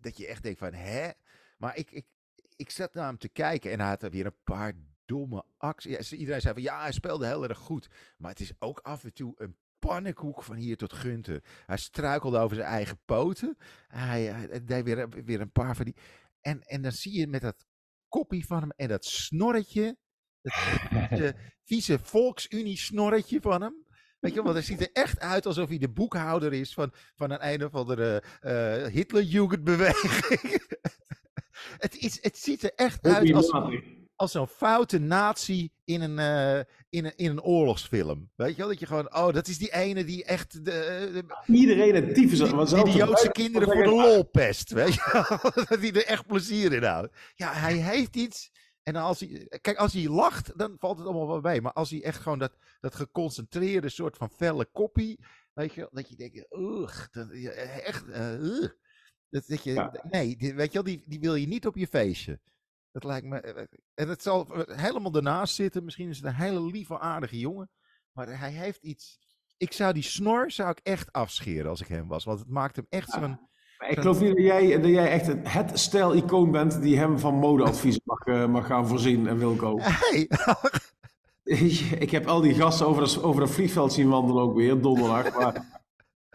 [0.00, 0.72] dat je echt denkt van...
[0.72, 1.10] Hè?
[1.58, 2.06] Maar ik, ik,
[2.56, 4.72] ik zat naar hem te kijken en hij had er weer een paar
[5.04, 6.08] domme acties.
[6.10, 7.88] Ja, iedereen zei van ja, hij speelde heel erg goed.
[8.16, 11.42] Maar het is ook af en toe een pannenkoek van hier tot Gunter.
[11.66, 13.56] Hij struikelde over zijn eigen poten.
[13.88, 15.94] Hij, hij deed weer, weer een paar van die...
[16.48, 17.66] En, en dan zie je met dat
[18.08, 19.96] koppie van hem en dat snorretje...
[20.40, 21.34] Dat vieze,
[21.68, 23.86] vieze Volksunie-snorretje van hem.
[24.18, 27.30] Weet je want hij ziet er echt uit alsof hij de boekhouder is van, van
[27.30, 30.62] een een of andere eh Hitlerjugendbeweging.
[31.84, 33.50] het, is, het ziet er echt uit als,
[34.18, 38.30] als zo'n foute nazi in een, eh, in, een, in een oorlogsfilm.
[38.36, 41.52] Weet je wel, dat je gewoon, oh, dat is die ene die echt de, de,
[41.52, 42.38] Iedereen het tyfus.
[42.70, 44.70] die, die Joodse kinderen voor de lol pest.
[44.70, 45.40] Weet je?
[45.68, 47.16] Dat hij er echt plezier in houdt.
[47.34, 48.50] Ja, hij heeft iets.
[48.82, 51.60] En als hij, kijk, als hij lacht, dan valt het allemaal wel mee.
[51.60, 55.20] Maar als hij echt gewoon dat, dat geconcentreerde soort van felle koppie.
[55.54, 58.68] Weet je wel, dat je denkt, ugh, dat, echt, eh.
[59.30, 60.04] Dat, dat je, Ja.
[60.10, 62.40] Nee, die, weet je wel, die, die wil je niet op je feestje.
[63.00, 63.40] Dat lijkt me.
[63.40, 65.84] eh, En het zal helemaal ernaast zitten.
[65.84, 67.70] Misschien is het een hele lieve, aardige jongen.
[68.12, 69.18] Maar hij heeft iets.
[69.56, 72.24] Ik zou die snor zou ik echt afscheren als ik hem was.
[72.24, 73.40] Want het maakt hem echt zo'n.
[73.78, 77.18] Maar ik geloof niet dat jij, dat jij echt het, het stijl-icoon bent die hem
[77.18, 79.78] van modeadviezen mag, eh, mag gaan voorzien en Wilco.
[79.82, 80.28] Hey,
[81.98, 85.34] Ik heb al die gasten over dat, over dat vliegveld zien wandelen ook weer, donderdag.
[85.38, 85.77] Maar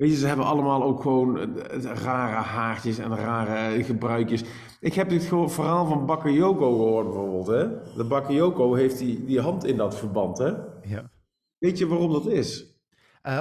[0.03, 4.43] weet je, ze hebben allemaal ook gewoon eh, eh, rare haartjes en rare eh, gebruikjes.
[4.79, 7.47] Ik heb dit verhaal van Bakayoko gehoord bijvoorbeeld.
[7.47, 7.93] Hè?
[7.95, 10.37] De Bakayoko heeft die, die hand in dat verband.
[10.37, 10.51] Hè?
[10.83, 11.11] ja.
[11.57, 12.77] Weet je waarom dat is?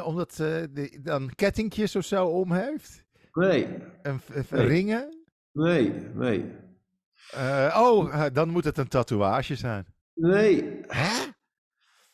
[0.05, 3.05] Omdat de, dan kettingjes of zo om heeft.
[3.33, 3.67] Nee,
[4.03, 4.67] Nee.
[4.67, 5.27] ringen.
[5.53, 6.45] nee, nee.
[7.77, 9.87] Oh, dan moet het een tatoeage zijn.
[10.15, 11.32] Nee, Hè?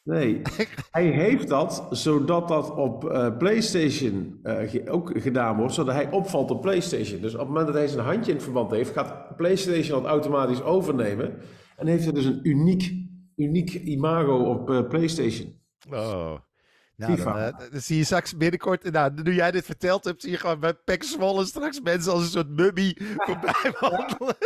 [0.02, 0.42] Nee.
[0.90, 6.50] Hij heeft dat zodat dat op eh, PlayStation eh, ook gedaan wordt, zodat hij opvalt
[6.50, 7.20] op PlayStation.
[7.20, 10.10] Dus op het moment dat hij zijn handje in het verband heeft, gaat PlayStation dat
[10.10, 11.34] automatisch overnemen.
[11.76, 12.92] En heeft hij dus een uniek,
[13.36, 15.56] uniek imago op eh, PlayStation.
[15.90, 16.34] Oh.
[16.98, 20.30] Nou, dan, eh, dan zie je straks binnenkort, nou, nu jij dit verteld hebt, zie
[20.30, 24.36] je gewoon bij Pek Zwolle straks mensen als een soort mummie voorbij wandelen.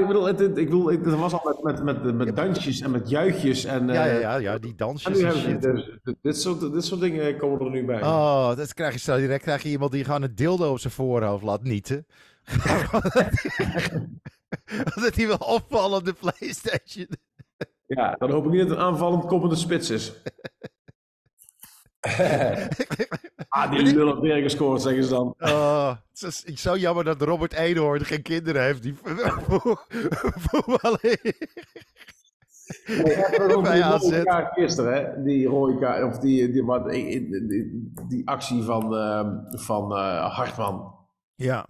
[0.00, 3.08] Ik bedoel, het, ik bedoel, het was al met, met, met, met dansjes en met
[3.08, 3.64] juichjes.
[3.64, 5.62] En, Ja, ja, eh, ja, ja, die en dansjes en ze, shit.
[5.62, 8.02] dus, dit, dit soort, dit soort dingen komen er nu bij.
[8.02, 9.42] Oh, dat krijg je zo direct.
[9.42, 12.06] Krijg je iemand die gewoon een dildo op zijn voorhoofd laat nieten.
[14.94, 17.08] Omdat hij wil opvallen op de PlayStation.
[17.86, 20.12] Ja, dan hoop ik niet dat het een aanvallend koppende spits is.
[23.48, 25.34] Ah, die lul op weer gescoord, zeggen ze dan.
[25.38, 28.94] Oh, het is zo jammer dat Robert Eenhoorn geen kinderen heeft die
[30.44, 31.18] voetballen.
[33.62, 34.08] Bij AZ.
[34.08, 35.22] die kaart gisteren, hè?
[35.22, 40.94] Die rode kaart, of die, die, die, die, die actie van, ehm, van eh, Hartman.
[41.34, 41.66] Ja.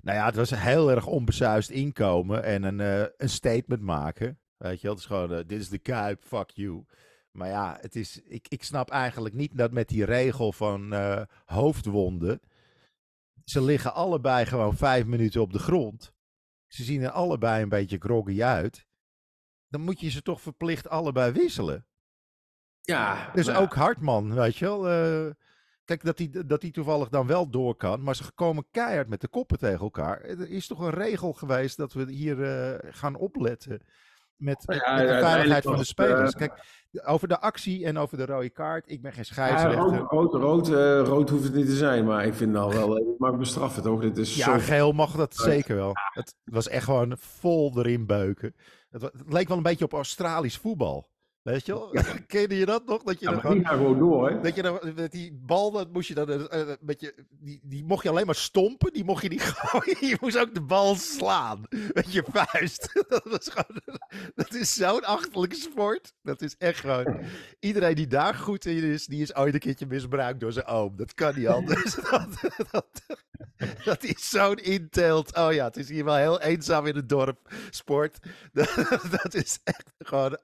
[0.00, 4.38] Nou ja, het was heel erg onbesuist inkomen en een, eh, een statement maken.
[4.56, 6.84] Weet je is gewoon, eh, dit is de Kuip, fuck you.
[7.36, 11.22] Maar ja, het is, ik, ik snap eigenlijk niet dat met die regel van eh,
[11.44, 12.40] hoofdwonden.
[13.44, 16.12] Ze liggen allebei gewoon vijf minuten op de grond.
[16.66, 18.86] Ze zien er allebei een beetje groggy uit.
[19.68, 21.86] Dan moet je ze toch verplicht allebei wisselen.
[22.80, 24.88] Ja, Dus maar- ook Hartman, weet je wel.
[24.88, 25.30] eh,
[25.84, 28.02] kijk, dat hij dat die toevallig dan wel door kan.
[28.02, 30.20] Maar ze komen keihard met de koppen tegen elkaar.
[30.22, 33.80] Er is toch een regel geweest dat we hier eh, gaan opletten.
[34.36, 36.32] Met, met, Ja, met de veiligheid van de spelers.
[36.32, 36.64] eh, Kijk,
[37.04, 38.90] over de actie en over de rode kaart.
[38.90, 39.98] Ik ben geen scheidsrechter.
[39.98, 42.96] rood, rood, rood, eh, rood hoeft het niet te zijn, maar ik vind nou wel,
[42.96, 44.00] ik mag bestraffen toch?
[44.00, 44.64] Dit is Ja, zo...
[44.64, 45.92] geel mag dat zeker wel.
[46.12, 48.54] Het was echt gewoon vol erin beuken.
[48.90, 51.08] Het leek wel een beetje op Australisch voetbal.
[51.44, 51.90] Weet je wel?
[52.26, 53.02] Kende je dat nog?
[53.02, 54.40] Dat je Ja, maar gaan gewoon door, hè?
[54.40, 57.60] Dat je dan, met die bal, dat moest je dan eh, eh, een beetje, die,
[57.62, 60.06] die mocht je alleen maar stompen, die mocht je niet gooien.
[60.06, 62.92] Je moest ook de bal slaan met je vuist.
[63.08, 64.00] Dat, was gewoon,
[64.34, 66.12] dat is zo'n achterlijke sport.
[66.22, 67.20] Dat is echt gewoon,
[67.60, 70.96] iedereen die daar goed in is, die is ooit een keertje misbruikt door zijn oom.
[70.96, 71.94] Dat kan niet anders.
[71.94, 72.28] Dat,
[72.70, 73.02] dat,
[73.84, 75.36] dat is zo'n inteelt.
[75.36, 78.18] Oh ja, het is hier wel heel eenzaam in het dorp, sport.
[78.52, 78.74] Dat,
[79.22, 80.38] dat is echt gewoon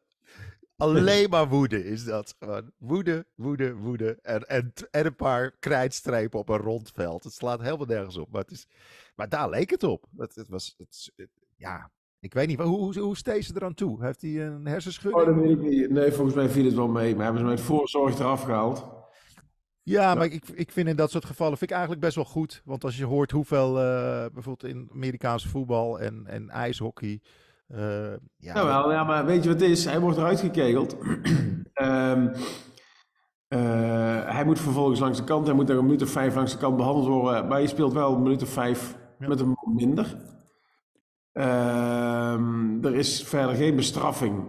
[0.81, 2.71] Alleen maar woede is dat gewoon.
[2.79, 4.19] Woede, woede, woede.
[4.23, 7.25] En, en, en een paar krijtstrepen op een rond veld.
[7.25, 8.31] Het slaat helemaal nergens op.
[8.33, 8.66] Maar, het is,
[9.14, 10.05] maar daar leek het op.
[10.16, 11.90] Het, het was, het, het- ja,
[12.21, 12.61] ik weet niet.
[12.61, 14.05] Hoe, hoe, hoe steeg ze eraan toe?
[14.05, 15.25] Heeft hij een Oh, hersenschudding?
[15.27, 15.90] dat weet ik niet.
[15.90, 18.87] Nee, volgens mij viel het wel mee, maar hebben ze met voorzorg eraf gehaald.
[19.83, 22.62] Ja, maar ik, ik vind in dat soort gevallen vind ik eigenlijk best wel goed.
[22.64, 27.21] Want als je hoort hoeveel eh, bijvoorbeeld in Amerikaanse voetbal en, en ijshockey.
[27.74, 29.85] Eh, ja, wel, ja, maar weet je wat het is?
[29.85, 30.96] Hij wordt eruit gekegeld.
[31.72, 32.28] Ehm,
[33.48, 35.46] eh, hij moet vervolgens langs de kant.
[35.46, 37.46] Hij moet nog een minuut of vijf langs de kant behandeld worden.
[37.48, 39.28] Maar je speelt wel een minuut of vijf Ja.
[39.28, 40.16] met een minder.
[41.33, 44.44] Ehm, er is verder geen bestraffing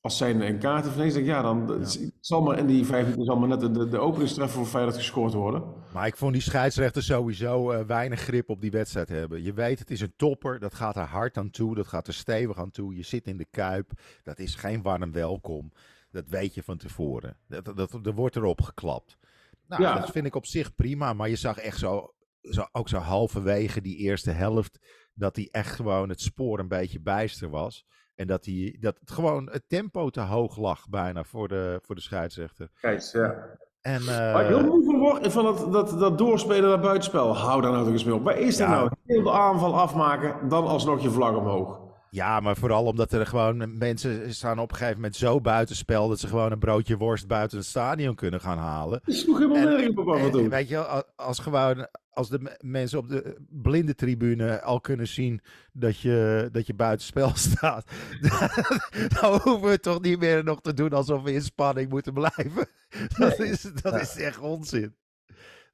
[0.00, 1.08] als zijn een of niks.
[1.08, 3.88] Ik denk, ja, dan het zal maar in die vijf minuten zal maar net de,
[3.88, 5.62] de, openingstreffer voor Feyenoord gescoord worden.
[5.92, 9.42] Maar ik vond die scheidsrechter sowieso eh, weinig grip op die wedstrijd hebben.
[9.42, 10.58] Je weet, het is een topper.
[10.58, 11.74] Dat gaat er hard aan toe.
[11.74, 12.96] Dat gaat er stevig aan toe.
[12.96, 13.90] Je zit in de kuip.
[14.22, 15.72] Dat is geen warm welkom.
[16.10, 17.36] Dat weet je van tevoren.
[17.48, 19.18] Dat, dat, er wordt erop geklapt.
[19.66, 19.98] Nou, Ja.
[19.98, 21.12] dat vind ik op zich prima.
[21.12, 24.78] Maar je zag echt zo, zo, ook zo halverwege die eerste helft.
[25.14, 27.86] Dat hij echt gewoon het spoor een beetje bijster was.
[28.20, 31.94] En dat, hij, dat het gewoon het tempo te hoog lag bijna voor de, voor
[31.94, 32.68] de scheidsrechter.
[32.80, 33.34] Kijk, ja.
[33.80, 37.36] En, Waar ik eh, heel moe van word, van dat, dat, dat doorspelen naar buitenspel.
[37.36, 38.24] Hou daar nou toch eens mee op.
[38.24, 38.74] Waar is dat Ja.
[38.74, 38.90] nou?
[39.06, 41.79] Heel de aanval afmaken, dan alsnog je vlag omhoog.
[42.10, 46.20] Ja, maar vooral omdat er gewoon mensen staan op een gegeven moment zo buitenspel dat
[46.20, 49.00] ze gewoon een broodje worst buiten het stadion kunnen gaan halen.
[49.04, 50.48] Dat sloeg helemaal En- nergens op En, toe.
[50.48, 55.40] weet je, als gewoon als de me- mensen op de blinde tribune al kunnen zien
[55.72, 57.90] dat je, dat je buitenspel staat,
[59.20, 62.68] dan hoeven we toch niet meer nog te doen alsof we in spanning moeten blijven.
[63.18, 64.94] Dat, is, dat is echt onzin.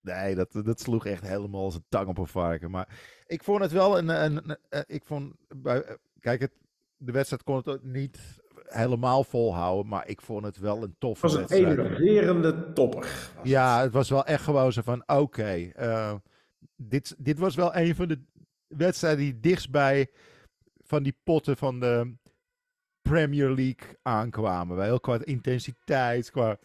[0.03, 2.71] Nee, dat, dat sloeg echt helemaal als een tang op een varken.
[2.71, 2.89] Maar
[3.27, 4.09] ik vond het wel een.
[4.09, 5.95] een, een- eh, ik vond, bij, eh,
[6.27, 6.53] kijk, het,
[6.97, 8.19] de wedstrijd kon het niet
[8.67, 9.87] helemaal volhouden.
[9.89, 11.79] Maar ik vond het wel een toffe Het was een wedstrijd.
[11.79, 13.31] enerverende topper.
[13.43, 16.15] Ja, het was wel echt gewoon zo van, oké, eh,
[16.77, 18.21] dit, dit was wel een van de
[18.67, 20.11] wedstrijden die dichtstbij
[20.85, 22.15] van die potten van de
[23.03, 24.77] Premier League aankwamen.
[24.77, 26.59] Wel qua intensiteit, qua,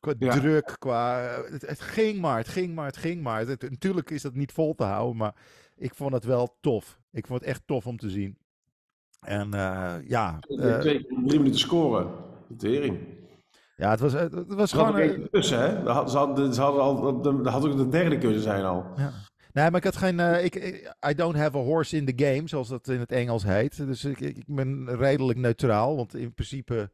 [0.00, 0.32] qua Ja.
[0.38, 1.20] druk, qua...
[1.50, 3.46] Het, het ging maar, het ging maar, het ging maar.
[3.46, 5.34] Het- natuurlijk is dat niet vol te houden, maar
[5.76, 6.98] ik vond het wel tof.
[7.18, 8.38] Ik vond het echt tof om te zien.
[9.20, 12.10] En eh, ja, eh, Twee drie minuten scoren.
[12.48, 12.98] De tering.
[13.76, 14.96] ja, het was, het was gewoon...
[14.98, 15.82] één tussen, hè?
[16.08, 18.86] Ze hadden, ze hadden al, dat had ook de derde kunnen zijn al.
[18.96, 19.12] Ja.
[19.52, 20.20] Nee, maar ik had geen.
[20.20, 20.54] eh, ik,
[21.08, 23.76] I don't have a horse in the game, zoals dat in het Engels heet.
[23.76, 25.96] Dus ik, ik, ben redelijk neutraal.
[25.96, 26.90] Want in principe.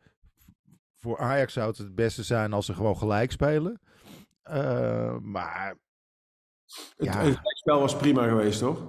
[0.99, 3.81] Voor Ajax zou het het beste zijn als ze gewoon gelijk spelen.
[5.23, 5.75] Maar.
[6.97, 7.19] Het, Ja.
[7.25, 8.83] het spel was prima geweest, toch?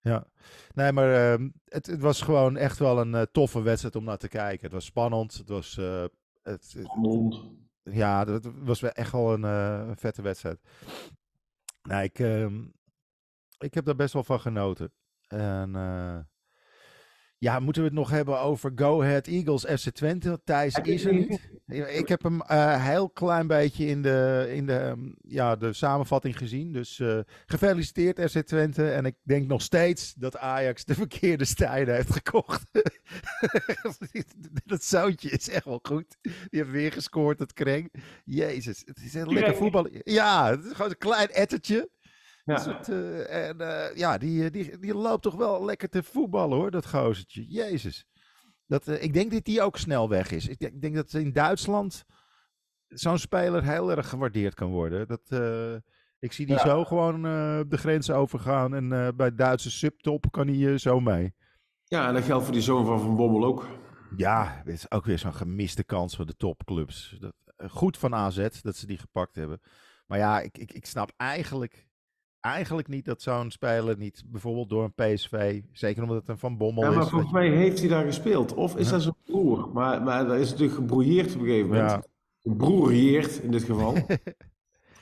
[0.00, 0.26] Ja.
[0.74, 4.16] Nee, maar ehm, het, het was gewoon echt wel een eh, toffe wedstrijd om naar
[4.18, 4.64] te kijken.
[4.64, 5.34] Het was spannend.
[5.34, 5.76] Het was.
[5.78, 6.04] eh,
[6.42, 6.76] het,
[7.82, 10.60] ja, dat was wel echt wel een eh, vette wedstrijd.
[11.82, 12.62] Nou, ik, ehm,
[13.58, 14.92] ik heb daar best wel van genoten.
[15.28, 16.18] En eh,
[17.40, 20.40] ja, moeten we het nog hebben over Go Ahead Eagles FC Twente?
[20.44, 21.40] Thijs is er niet.
[21.88, 26.38] Ik heb hem eh heel klein beetje in de, in de, ehm, ja, de samenvatting
[26.38, 26.72] gezien.
[26.72, 28.90] Dus eh, gefeliciteerd FC Twente.
[28.90, 32.62] En ik denk nog steeds dat Ajax de verkeerde stijlen heeft gekocht.
[34.64, 36.16] dat zoutje is echt wel goed.
[36.22, 37.92] Die heeft weer gescoord, dat kreng.
[38.24, 39.88] Jezus, het is een lekker voetbal.
[40.04, 41.88] Ja, het is gewoon een klein ettertje.
[42.44, 42.54] Ja.
[42.54, 46.56] Dat soort, eh, en eh, ja, die, die, die loopt toch wel lekker te voetballen
[46.58, 47.44] hoor, dat gozertje.
[47.48, 48.06] Jezus.
[48.66, 50.48] Dat, eh, ik denk dat die ook snel weg is.
[50.48, 52.04] Ik denk, ik denk dat in Duitsland
[52.88, 55.06] zo'n speler heel erg gewaardeerd kan worden.
[55.08, 55.74] Dat, eh,
[56.18, 56.60] ik zie die Ja.
[56.66, 58.74] zo gewoon eh, de grens overgaan.
[58.74, 61.34] En eh, bij Duitse subtop kan hij eh, zo mee.
[61.84, 63.68] Ja, en dat geldt voor die zoon van Van Bommel ook.
[64.16, 67.16] Ja, dit is ook weer zo'n gemiste kans voor de topclubs.
[67.20, 69.60] Dat, eh, goed van AZ dat ze die gepakt hebben.
[70.06, 71.88] Maar ja, ik, ik, ik snap eigenlijk,
[72.40, 76.56] eigenlijk niet dat zo'n speler niet bijvoorbeeld door een PSV, zeker omdat het een Van
[76.56, 77.08] Bommel Ja, maar is.
[77.08, 78.54] volgens mij heeft hij daar gespeeld.
[78.54, 78.92] Of is Ja.
[78.92, 79.68] dat zijn broer?
[79.72, 81.90] Maar, maar dat is natuurlijk gebrouilleerd op een gegeven moment.
[81.90, 82.02] Ja.
[82.38, 83.94] Gebroerieerd in dit geval.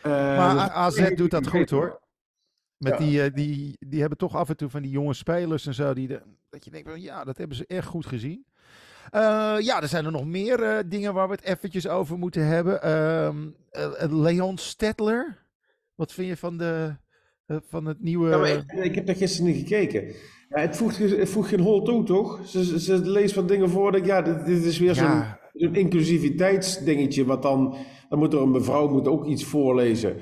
[0.02, 2.00] Eh, Maar AZ doet dat goed hoor.
[2.76, 2.98] Met Ja.
[2.98, 5.94] die, eh, die, die hebben toch af en toe van die jonge spelers en zo.
[5.94, 8.46] Die de, dat je denkt, van, ja, dat hebben ze echt goed gezien.
[9.10, 9.20] Eh,
[9.60, 12.82] ja, er zijn er nog meer dingen waar we het eventjes over moeten hebben.
[12.82, 15.38] Ehm, eh, eh, Leon Stedtler.
[15.94, 16.96] Wat vind je van, de,
[17.68, 18.28] van het nieuwe...
[18.28, 20.04] Ja, ik, ik heb daar gisteren niet gekeken.
[20.48, 22.40] Ja, het, voegt, het voegt geen hol toe, toch?
[22.46, 23.92] Ze, ze, leest wat dingen voor.
[23.92, 25.38] Dat, ja, dit, dit is weer zo'n Ja.
[25.54, 27.24] zo'n inclusiviteitsdingetje.
[27.24, 27.76] Wat dan,
[28.08, 30.16] dan moet er een mevrouw moet ook iets voorlezen.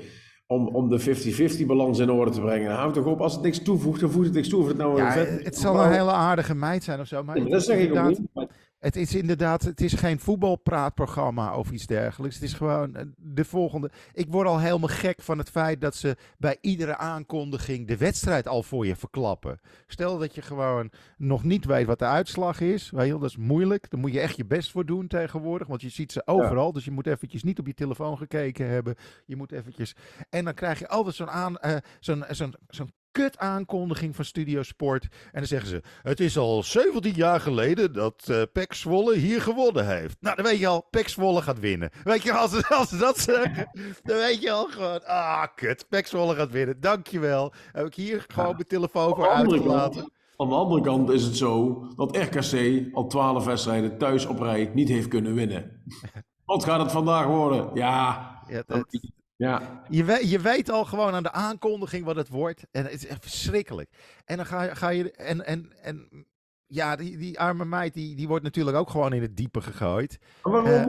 [0.47, 2.71] Om, om de 50-50 balans in orde te brengen.
[2.71, 4.61] Houd toch op, als het niks toevoegt, dan voegt het niks toe.
[4.61, 7.23] Of het nou ja, een vet het zal een hele aardige meid zijn of zo.
[7.23, 8.19] Maar dat zeg ik ook niet.
[8.33, 8.46] maar-
[8.79, 12.35] Het is inderdaad, het is geen voetbalpraatprogramma of iets dergelijks.
[12.35, 13.91] Het is gewoon eh, de volgende.
[14.13, 18.47] Ik word al helemaal gek van het feit dat ze bij iedere aankondiging de wedstrijd
[18.47, 19.59] al voor je verklappen.
[19.87, 22.89] Stel dat je gewoon nog niet weet wat de uitslag is.
[22.89, 23.89] Wel, dat is moeilijk.
[23.89, 25.67] Daar moet je echt je best voor doen tegenwoordig.
[25.67, 26.73] Want je ziet ze overal.
[26.73, 28.95] Dus je moet eventjes niet op je telefoon gekeken hebben.
[29.25, 29.95] Je moet eventjes.
[30.29, 34.63] En dan krijg je altijd zo'n aan, eh, zo'n, zo'n, zo'n kut aankondiging van Studio
[34.63, 35.03] Sport.
[35.03, 39.41] En dan zeggen ze: Het is al 17 jaar geleden dat eh Pek Zwolle hier
[39.41, 40.17] gewonnen heeft.
[40.19, 41.89] Nou, dan weet je al, Pek Zwolle gaat winnen.
[42.03, 43.69] Weet je, als ze, als ze dat zeggen,
[44.03, 46.79] dan weet je al gewoon: Ah, kut, Pek Zwolle gaat winnen.
[46.79, 47.53] Dankjewel.
[47.71, 50.11] Heb ik hier gewoon mijn telefoon voor uitgelaten.
[50.37, 54.71] Aan de andere kant is het zo dat RKC al 12 wedstrijden thuis op rij
[54.73, 55.83] niet heeft kunnen winnen.
[56.45, 57.69] Wat gaat het vandaag worden?
[57.73, 58.99] Ja, Ja, dat-
[59.37, 59.81] ja.
[59.89, 62.65] Je weet, je weet al gewoon aan de aankondiging wat het wordt.
[62.71, 63.89] En het is echt verschrikkelijk.
[64.25, 64.75] En dan ga je.
[64.75, 66.25] Ga je en, en, en
[66.67, 70.17] ja, die, die arme meid die, die wordt natuurlijk ook gewoon in het diepe gegooid.
[70.41, 70.69] Waarom?
[70.71, 70.87] Eh,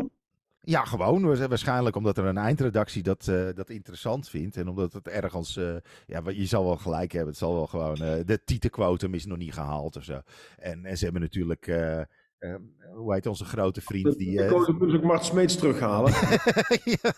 [0.61, 1.23] Ja, gewoon.
[1.37, 4.57] wa- Waarschijnlijk omdat er een eindredactie dat, eh, dat interessant vindt.
[4.57, 5.57] En omdat het ergens.
[5.57, 7.31] eh, ja, je zal wel gelijk hebben.
[7.31, 7.97] Het zal wel gewoon.
[8.03, 10.21] eh, de titelquotum is nog niet gehaald of zo.
[10.59, 11.67] En, en ze hebben natuurlijk.
[12.39, 12.61] Eh, eh,
[12.95, 14.19] hoe heet onze grote vriend?
[14.19, 16.13] Die, de eh, koning moet ook Mart Smeets terughalen.
[16.85, 17.13] Ja,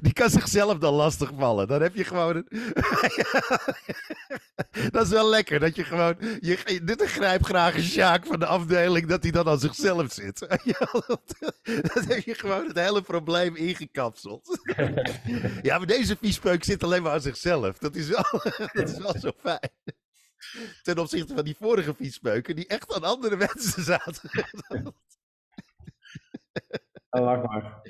[0.00, 1.68] die kan zichzelf dan lastigvallen.
[1.68, 2.46] Dan heb je gewoon een...
[4.92, 6.16] dat is wel lekker, dat je gewoon...
[6.40, 10.38] Je, dit grijpt graag een Sjaak van de afdeling, dat hij dan aan zichzelf zit.
[11.94, 14.58] Dat heb je gewoon het hele probleem ingekapseld.
[15.62, 17.78] ja, maar deze viespeuk zit alleen maar aan zichzelf.
[17.78, 18.24] Dat is wel,
[18.72, 19.70] dat is wel zo fijn.
[20.82, 24.30] Ten opzichte van die vorige viespeuken, die echt aan andere mensen zaten.
[27.10, 27.82] Lach maar.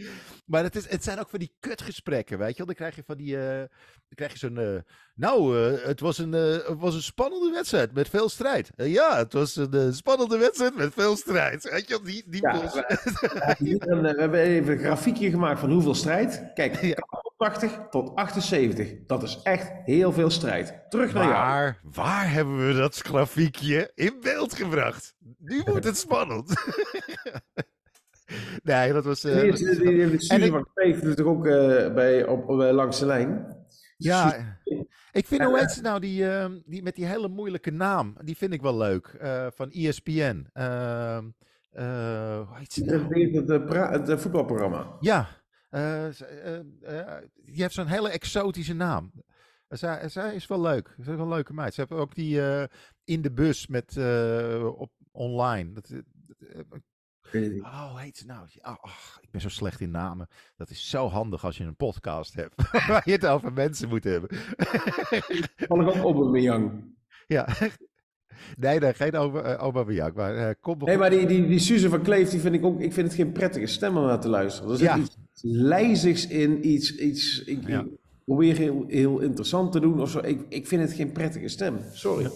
[0.45, 2.67] Maar het, is, het zijn ook van die kutgesprekken, weet je wel.
[2.67, 3.37] Dan krijg je van die...
[3.39, 4.59] eh, dan krijg je zo'n...
[4.59, 4.81] eh,
[5.15, 8.71] nou, eh, het, was een, het was een spannende wedstrijd met veel strijd.
[8.77, 11.71] Ja, het was een spannende wedstrijd met veel strijd.
[11.71, 12.61] Weet je wel, die, die Ja,
[14.03, 16.51] we hebben even een grafiekje gemaakt van hoeveel strijd.
[16.55, 16.97] Kijk, Ja.
[17.37, 18.93] 80 tot 78.
[19.07, 20.83] Dat is echt heel veel strijd.
[20.89, 21.35] Terug naar jou.
[21.35, 25.15] Maar waar hebben we dat grafiekje in beeld gebracht?
[25.39, 26.53] Nu wordt het spannend.
[28.63, 29.25] nee, dat was...
[29.25, 32.49] eh, Die, dat- is- die, die, die Suze ik- doet toch ook eh, bij, op,
[32.49, 33.57] op, bij langs de lijn?
[33.97, 34.59] Ja,
[35.13, 37.71] ik vind, En, hoe eh, heet ze nou, die, ehm, die met die hele moeilijke
[37.71, 40.47] naam, die vind ik wel leuk, eh, van ESPN.
[40.53, 41.25] Ehm,
[41.71, 43.31] eh, hoe heet ze nou?
[43.37, 44.97] het, eh, eh, voetbalprogramma.
[45.01, 45.29] Ja,
[45.71, 49.13] eh, eh, eh, die heeft zo'n hele exotische naam.
[49.69, 51.75] Eh, Zij, zij is wel leuk, ze is wel een leuke meid.
[51.75, 52.65] Ze heeft ook die eh,
[53.05, 55.73] in de bus met, eh, op, online.
[55.73, 56.61] Dat, eh, dat, eh,
[57.63, 58.47] Oh, heet ze nou?
[58.63, 58.77] Oh,
[59.21, 60.29] ik ben zo slecht in namen.
[60.57, 62.55] Dat is zo handig als je een podcast hebt.
[62.89, 64.31] waar je het over mensen moet hebben.
[65.69, 66.85] Ook Aubameyang.
[67.27, 67.49] ja.
[68.57, 70.15] Nee, nee, geen Oba- eh, Aubameyang.
[70.15, 72.81] Maar eh, kom Nee, maar die, die, die Suze van Kleef, die vind ik ook,
[72.81, 74.71] ik vind het geen prettige stem om naar te luisteren.
[74.71, 74.99] Er zit Ja.
[74.99, 77.81] iets lijzigs in, iets, iets ik, Ja.
[77.81, 77.87] ik
[78.25, 80.19] probeer heel, heel interessant te doen of zo.
[80.19, 82.31] Ik, ik vind het geen prettige stem, sorry.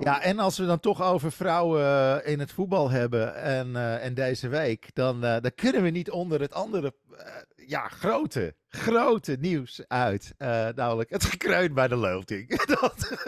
[0.00, 4.04] Ja, en als we dan toch over vrouwen eh, in het voetbal hebben en, eh,
[4.04, 6.94] en deze week, dan, eh, dan kunnen we niet onder het andere,
[7.66, 10.34] ja, grote, grote nieuws uit.
[10.74, 12.64] Namelijk het gekreun bij de loting.
[12.80, 13.26] Dat...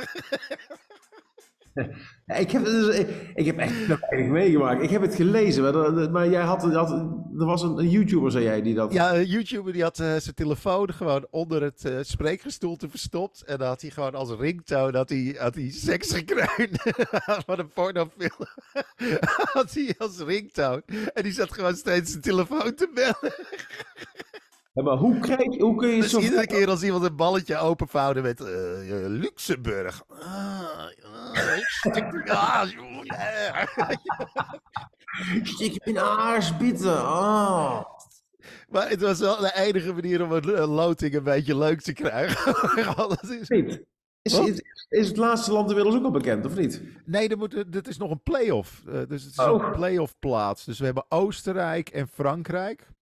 [2.38, 3.04] Ik, heb, dus,
[3.34, 4.82] ik, heb echt weinig meegemaakt.
[4.82, 6.90] Ik heb het gelezen, maar, jij had, had,
[7.38, 8.92] er was een, YouTuber, zei jij, die dat...
[8.92, 13.42] Ja, een YouTuber die had eh, zijn telefoon gewoon onder het eh spreekgestoelte verstopt.
[13.42, 16.68] En dan had hij gewoon als ringtone had hij, had hij seksgekreun
[17.46, 18.48] van een pornofilm.
[19.52, 20.82] had hij als ringtone.
[21.14, 23.34] En die zat gewoon steeds zijn telefoon te bellen.
[24.74, 26.18] Ja, maar hoe, krijg, hoe kun je Dus zo...
[26.20, 30.02] iedere keer als iemand een balletje openvouwde met eh, eh, Luxemburg.
[30.08, 30.60] Ah,
[31.32, 32.70] ah, ik stik- ah,
[33.02, 33.68] ja.
[35.58, 37.04] Ik ben aarsbieten.
[37.06, 37.84] Ah.
[38.68, 41.92] Maar het was wel de enige manier om een een loting een beetje leuk te
[41.92, 42.54] krijgen.
[43.08, 43.82] Dat is- Niet.
[44.22, 46.82] Is, is, is het laatste land inmiddels ook al bekend, of niet?
[47.04, 48.82] Nee, er moet, dit is nog een play-off.
[48.86, 49.64] Eh, dus het is Oh.
[49.64, 50.64] een play-off plaats.
[50.64, 52.92] Dus we hebben Oostenrijk en Frankrijk.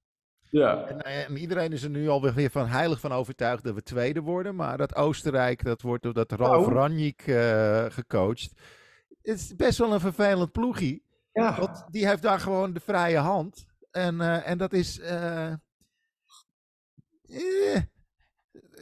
[0.52, 0.84] Ja.
[0.86, 4.20] En, eh, en iedereen is er nu alweer van heilig van overtuigd dat we tweede
[4.20, 4.54] worden.
[4.54, 6.72] Maar dat Oostenrijk, dat wordt door dat Ralf Oh.
[6.72, 8.52] Ranjik eh, gecoacht.
[9.22, 11.04] Het is best wel een vervelend ploegie.
[11.32, 11.58] Ja.
[11.58, 13.64] Want die heeft daar gewoon de vrije hand.
[13.90, 14.98] En, eh, en dat is.
[15.00, 15.52] eh,
[17.28, 17.82] eh,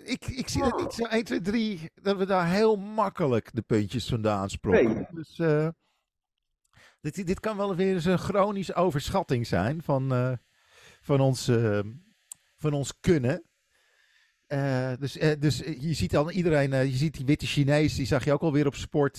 [0.05, 1.91] ik, ik zie het niet zo 1, 2, 3.
[1.95, 4.95] Dat we daar heel makkelijk de puntjes vandaan sprokken.
[4.95, 5.07] Nee.
[5.11, 5.37] Dus
[7.01, 10.39] dit, dit kan wel weer eens een chronische overschatting zijn van,
[11.11, 11.81] van, ons, eh,
[12.59, 13.43] van ons kunnen.
[14.47, 18.07] Eh, dus, eh, dus eh, je ziet dan iedereen, je ziet die witte Chinees, die
[18.07, 19.17] zag je ook alweer op sport,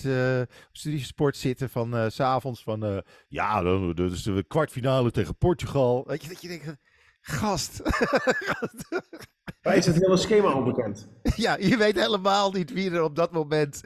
[0.68, 3.62] op studiesport zitten van s s'avonds van, ja,
[3.92, 6.04] dat is de kwartfinale tegen Portugal.
[6.06, 6.76] Weet je, dat je denkt,
[7.20, 7.80] gast,
[9.62, 11.08] Maar is het hele schema al bekend?
[11.36, 13.80] ja, je weet helemaal niet wie er op dat moment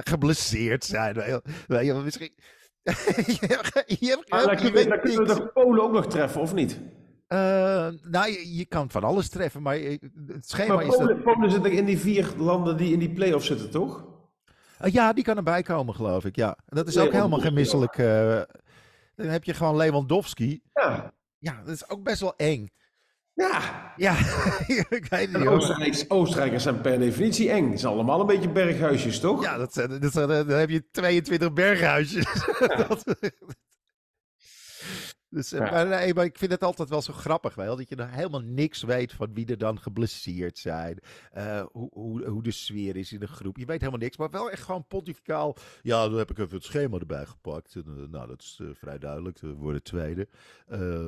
[0.00, 1.14] geblesseerd zijn.
[1.14, 2.32] Weet je, weet je, misschien,
[3.30, 5.34] je, hebt- dan, je kunnen we- weet dan kunnen we niks.
[5.38, 6.80] de Polen ook nog treffen, of niet?
[7.26, 7.38] Eh,
[8.02, 10.98] nou, je, je kan van alles treffen, maar je- het schema Maar is dat...
[10.98, 14.04] Polen, Polen zit in die vier landen die in die play-off zitten, toch?
[14.78, 16.36] Eh, ja, die kan erbij komen, geloof ik.
[16.36, 17.98] Ja, dat is ook helemaal geen misselijk.
[17.98, 18.40] eh,
[19.14, 20.60] dan heb je gewoon Lewandowski.
[20.74, 21.12] Ja.
[21.38, 22.68] Ja, dat is ook best wel eng.
[23.34, 23.60] Ja.
[23.96, 24.12] Ja,
[24.98, 25.46] ik weet niet.
[25.46, 27.70] Oostenrijkers, Oostenrijkers zijn per definitie eng.
[27.70, 29.42] Het zijn allemaal een beetje berghuisjes, toch?
[29.42, 32.24] Ja, dat, dat, dan heb je 22 berghuisjes.
[32.88, 33.04] Dat-
[35.30, 35.70] dus, eh, Ja.
[35.70, 38.40] maar, nee, maar ik vind het altijd wel zo grappig, wel, dat je dan helemaal
[38.40, 40.98] niks weet van wie er dan geblesseerd zijn.
[41.32, 43.56] eh, hoe, hoe, hoe de sfeer is in de groep.
[43.56, 45.56] Je weet helemaal niks, maar wel echt gewoon pontificaal.
[45.82, 47.74] Ja, dan heb ik even het schema erbij gepakt.
[47.74, 49.38] En, eh, nou, dat is vrij duidelijk.
[49.38, 50.28] We worden tweede.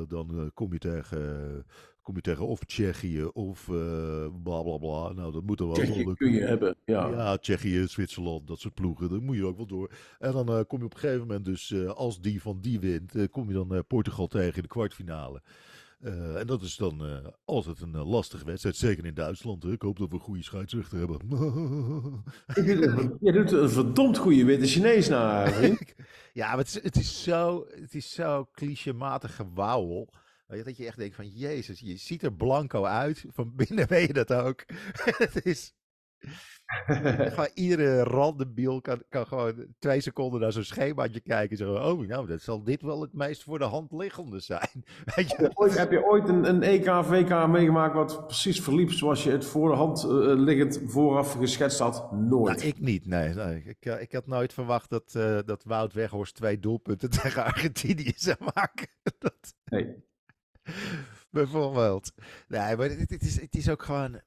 [0.08, 1.66] Dan kom je tegen...
[2.08, 5.12] Kom je tegen of Tsjechië of eh bla bla bla.
[5.12, 6.76] Nou, dat moet er wel Tsjechië kun je hebben.
[6.84, 7.08] Ja.
[7.08, 9.10] Ja, Tsjechië, Zwitserland, dat soort ploegen.
[9.10, 9.90] Daar moet je ook wel door.
[10.18, 12.80] En dan eh, kom je op een gegeven moment dus, eh, als die van die
[12.80, 15.42] wint, kom je dan Portugal tegen in de kwartfinale.
[16.34, 17.02] En dat is dan
[17.44, 19.62] altijd een lastige wedstrijd, zeker in Duitsland.
[19.62, 19.72] Hè.
[19.72, 21.18] Ik hoop dat we een goede scheidsrechter hebben.
[23.20, 25.94] Je doet een- verdomd goede witte Chinees na, vriend.
[26.32, 30.08] ja, maar het is, het is zo, het is zo clichématig gewauwel.
[30.48, 33.24] Weet je, Dat je echt denkt van, jezus, je ziet er blanco uit.
[33.28, 34.64] Van binnen weet je dat ook.
[35.18, 35.72] het is...
[37.30, 41.50] Gewoon iedere randebiel kan, kan gewoon twee seconden naar zo'n schemaatje kijken.
[41.50, 44.84] En zeggen, oh, nou, dat zal dit wel het meest voor de hand liggende zijn.
[45.14, 45.50] Weet je?
[45.54, 47.06] Ooit, heb je ooit een, een EK,
[47.48, 52.12] meegemaakt wat precies verliep zoals je het voor de hand eh, liggend vooraf geschetst had?
[52.12, 52.56] Nooit.
[52.56, 53.34] Nou, ik niet, nee.
[53.34, 53.62] nee.
[53.64, 58.12] Ik, eh, ik had nooit verwacht dat, eh, dat Wout Weghorst twee doelpunten tegen Argentinië
[58.16, 58.88] zou maken.
[59.18, 60.06] dat, Nee.
[61.30, 62.12] bijvoorbeeld.
[62.48, 64.20] Nee, maar het, is, het is ook gewoon...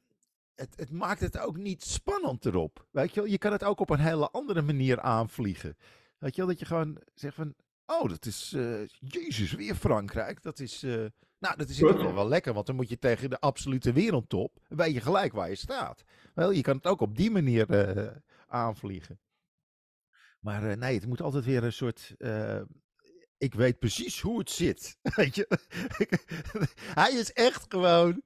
[0.56, 2.88] Het, het maakt het ook niet spannend erop.
[2.92, 3.30] Weet je wel?
[3.30, 5.78] Je kan het ook op een hele andere manier aanvliegen.
[6.18, 6.50] Weet je wel?
[6.50, 7.54] Dat je gewoon zegt van...
[7.86, 8.54] Oh, dat is...
[8.54, 10.42] eh, Jezus, weer Frankrijk.
[10.42, 10.84] Dat is...
[10.84, 11.06] eh,
[11.40, 12.54] nou, dat is in ieder geval wel lekker.
[12.54, 14.60] Want dan moet je tegen de absolute wereldtop...
[14.68, 16.04] Weet je gelijk waar je staat.
[16.34, 18.16] Wel, je kan het ook op die manier eh,
[18.48, 19.20] aanvliegen.
[20.40, 22.16] Maar nee, het moet altijd weer een soort...
[23.42, 24.98] ik weet precies hoe het zit.
[25.16, 25.48] Weet je?
[27.02, 28.22] hij is echt gewoon.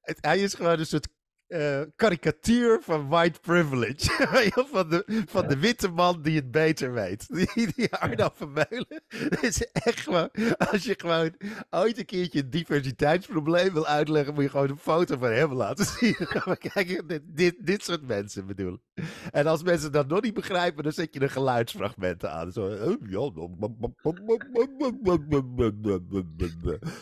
[0.00, 1.08] Hij is gewoon een soort
[1.46, 4.52] eh, karikatuur van white privilege.
[4.72, 7.26] Van, de, van de witte man die het beter weet.
[7.28, 9.02] Die, die Arno Vermeulen.
[9.28, 10.30] Dat is echt gewoon.
[10.58, 11.34] Als je gewoon
[11.70, 15.84] ooit een keertje een diversiteitsprobleem wil uitleggen, moet je gewoon een foto van hem laten
[15.84, 16.16] zien.
[16.58, 18.87] Kijk, dit, dit, dit soort mensen bedoel ik.
[19.30, 22.52] En als mensen dat nog niet begrijpen, dan zet je een geluidsfragment aan.
[22.52, 23.36] Zo, oh,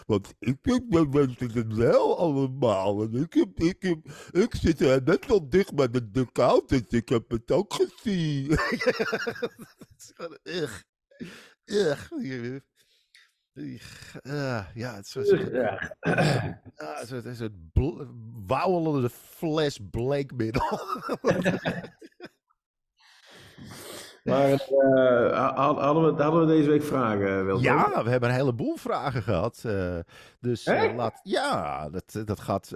[0.07, 0.59] want ik
[1.38, 3.03] weet het wel allemaal.
[3.03, 3.97] Ik, heb, ik,
[4.30, 8.59] ik zit er net wel dicht bij de dugout, dus ik heb het ook gezien.
[10.42, 10.82] Ugh.
[11.64, 12.61] Ugh.
[14.23, 15.97] Ah, ja, het is zo'n Ja.
[17.07, 18.03] zo- een soort bl-
[18.47, 20.63] wauwelende fles bleekmiddel.
[24.27, 27.61] Maar uh, hadden, we, hadden we deze week vragen?
[27.61, 29.62] Ja, we hebben een heleboel vragen gehad.
[29.66, 29.99] Uh,
[30.41, 32.74] dus uh, laat, ja, dat, dat gaat.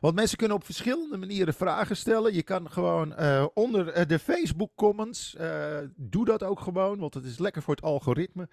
[0.00, 2.34] want mensen kunnen op verschillende manieren vragen stellen.
[2.34, 3.14] Je kan gewoon
[3.54, 5.36] onder de Facebook comments,
[5.96, 8.48] doe dat ook gewoon, want het is lekker voor het algoritme.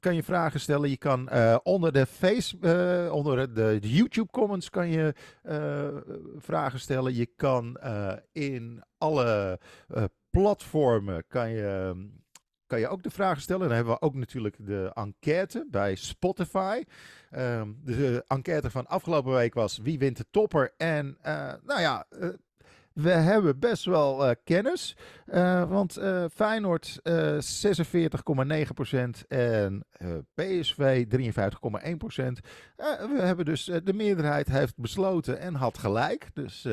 [0.00, 0.90] kan je vragen stellen.
[0.90, 1.30] Je kan
[1.62, 2.56] onder de face,
[3.12, 5.14] onder de, de, YouTube comments kan je
[6.38, 7.14] vragen stellen.
[7.14, 7.78] Je kan
[8.32, 9.58] in alle
[10.30, 11.94] platformen kan je,
[12.66, 13.66] kan je ook de vragen stellen.
[13.66, 16.82] Dan hebben we ook natuurlijk de enquête bij Spotify.
[17.36, 20.74] Um, de enquête van afgelopen week was wie wint de topper?
[20.76, 22.28] En uh, nou ja, uh,
[23.02, 24.96] we hebben best wel uh, kennis.
[25.26, 27.06] Uh, want uh, Feyenoord 46,9%
[29.28, 29.84] en
[30.34, 31.16] PSV 53,1%.
[32.76, 36.28] we hebben dus de meerderheid heeft besloten en had gelijk.
[36.34, 36.68] Dus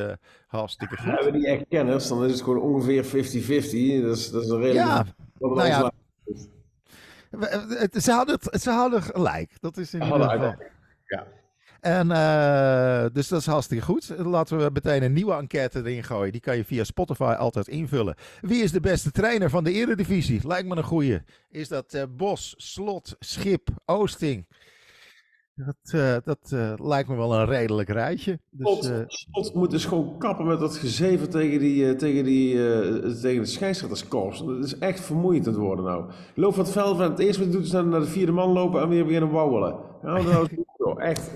[0.47, 1.05] hartstikke goed.
[1.05, 3.09] Hebben we niet echt kennis, dan is het gewoon ongeveer 50-50.
[3.09, 4.87] Dat is, dat is een redelijk...
[4.87, 5.05] Ja,
[5.39, 5.91] nou ja,
[7.99, 9.51] ze hadden, ze hadden gelijk.
[9.59, 10.55] Dat is in ieder geval...
[11.05, 11.27] Ja.
[11.79, 14.13] En uh, dus dat is hartstikke goed.
[14.17, 16.31] Laten we meteen een nieuwe enquête erin gooien.
[16.31, 18.15] Die kan je via Spotify altijd invullen.
[18.41, 20.47] Wie is de beste trainer van de Eredivisie?
[20.47, 21.21] Lijkt me een goeie.
[21.49, 24.45] Is dat uh, Bos, Slot, Schip, Oosting?
[25.55, 28.39] Dat, uh, dat lijkt me wel een redelijk rijtje.
[28.49, 32.53] Dus, Slot moet dus gewoon kappen met dat gezeven tegen, die, tegen, die,
[33.21, 34.43] tegen de scheidsrechterskorps.
[34.45, 36.05] Dat is echt vermoeiend het worden nou.
[36.33, 38.31] Je loopt van het veld van het eerste wat je doet is naar de vierde
[38.31, 39.75] man lopen en weer beginnen wauwelen.
[40.01, 40.23] Nou,
[40.77, 41.31] nou, echt...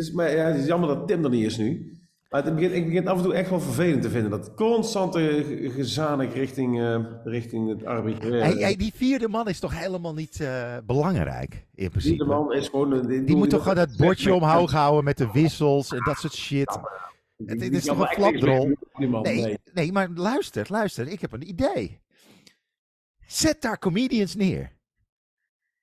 [0.00, 1.98] Dus, maar, ja, het is jammer dat Tim er niet is nu.
[2.28, 4.30] Maar het begint, ik begin af en toe echt wel vervelend te vinden.
[4.30, 5.44] Dat constante
[5.74, 8.38] gezanik richting, uh, richting het arbitraire.
[8.38, 12.16] Hey, hey, die vierde man is toch helemaal niet uh, belangrijk, in principe?
[12.16, 13.06] Die man is gewoon...
[13.06, 16.34] Die, die moet toch gewoon dat bordje omhoog houden met de wissels en dat soort
[16.34, 16.78] shit.
[17.36, 18.76] Ja, het, is toch een flapdrol?
[19.22, 21.08] Nee, nee, maar luister, luister.
[21.08, 22.00] Ik heb een idee.
[23.26, 24.72] Zet daar comedians neer.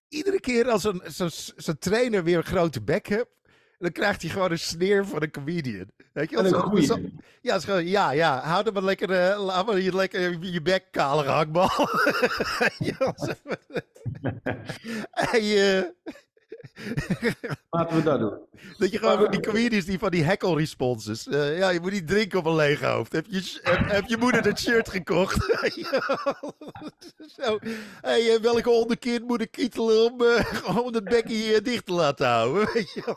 [0.08, 1.02] Iedere keer als een,
[1.56, 3.36] zo'n trainer weer een grote bek hebt,
[3.78, 5.86] dan krijgt hij gewoon een sneer van een comedian.
[6.14, 6.98] Weet je, zo, zo,
[7.42, 10.86] ja, gewoon, ja, ja, hou er maar lekker, uh, laat maar je lekker je bek
[10.92, 11.70] kale hakbal.
[15.12, 15.84] hey, uh,
[17.70, 18.40] Laten we dat doen.
[18.78, 21.28] Dat je gewoon die comedians die van die heckle responses.
[21.28, 23.12] Uh, ja, je moet niet drinken op een leeg hoofd.
[23.12, 25.46] Heb je, heb, je moeder dat shirt gekocht?
[27.38, 27.58] Zo.
[28.02, 32.28] Hey, uh, welke onderkind moet ik kietelen om, uh, om het bekje dicht te laten
[32.28, 32.70] houden?
[32.74, 33.16] Weet je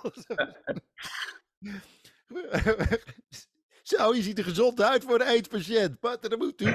[3.83, 5.97] Zo, je ziet er gezond uit voor een eetpatiënt.
[6.01, 6.75] Maar moet u.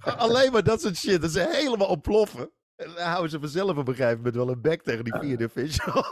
[0.00, 1.20] Alleen maar dat soort shit.
[1.20, 2.50] Dat ze helemaal ontploffen.
[2.76, 5.44] En dan houden ze vanzelf op een gegeven moment wel een bek tegen die vierde
[5.44, 6.04] official.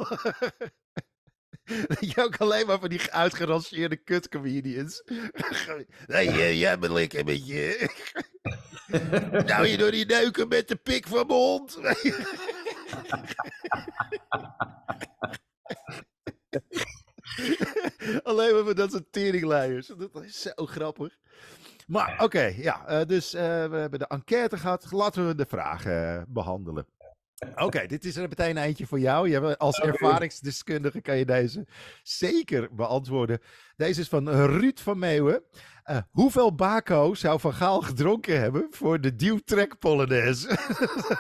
[1.89, 5.03] Dat je ook alleen maar van die uitgeranceerde kutcomedians.
[6.07, 7.89] Nee, uh, jij bent lekker met je.
[9.47, 11.79] nou, je door die neuken met de pik van mijn hond.
[18.23, 19.87] alleen maar van dat soort teringleiers.
[19.87, 21.17] Dat is zo grappig.
[21.87, 24.93] Maar oké, ja, uh, dus uh, we hebben de enquête gehad.
[24.93, 26.87] Laten we de vragen uh, behandelen.
[27.57, 29.29] Oké, dit is er meteen eentje voor jou.
[29.29, 31.67] Je als ervaringsdeskundige kan je deze
[32.03, 33.39] zeker beantwoorden.
[33.77, 35.43] Deze is van Ruud van Meeuwen.
[36.11, 40.49] hoeveel Baco zou Van Gaal gedronken hebben voor de duwtrek Polonaise?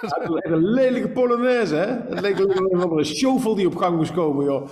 [0.00, 1.86] Ja, een lelijke Polonaise, hè?
[1.86, 4.68] Het leek wel een shovel die op gang moest komen, joh.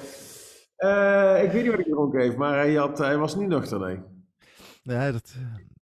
[1.44, 4.00] ik weet niet wat ik gedronken heeft, maar hij, had, hij was niet nuchter, nee.
[4.82, 5.34] Nee, dat,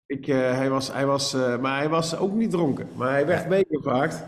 [0.10, 2.88] ik, uh, hij was, hij was, uh, maar hij was ook niet dronken.
[2.96, 4.24] Maar hij werd meegevraagd.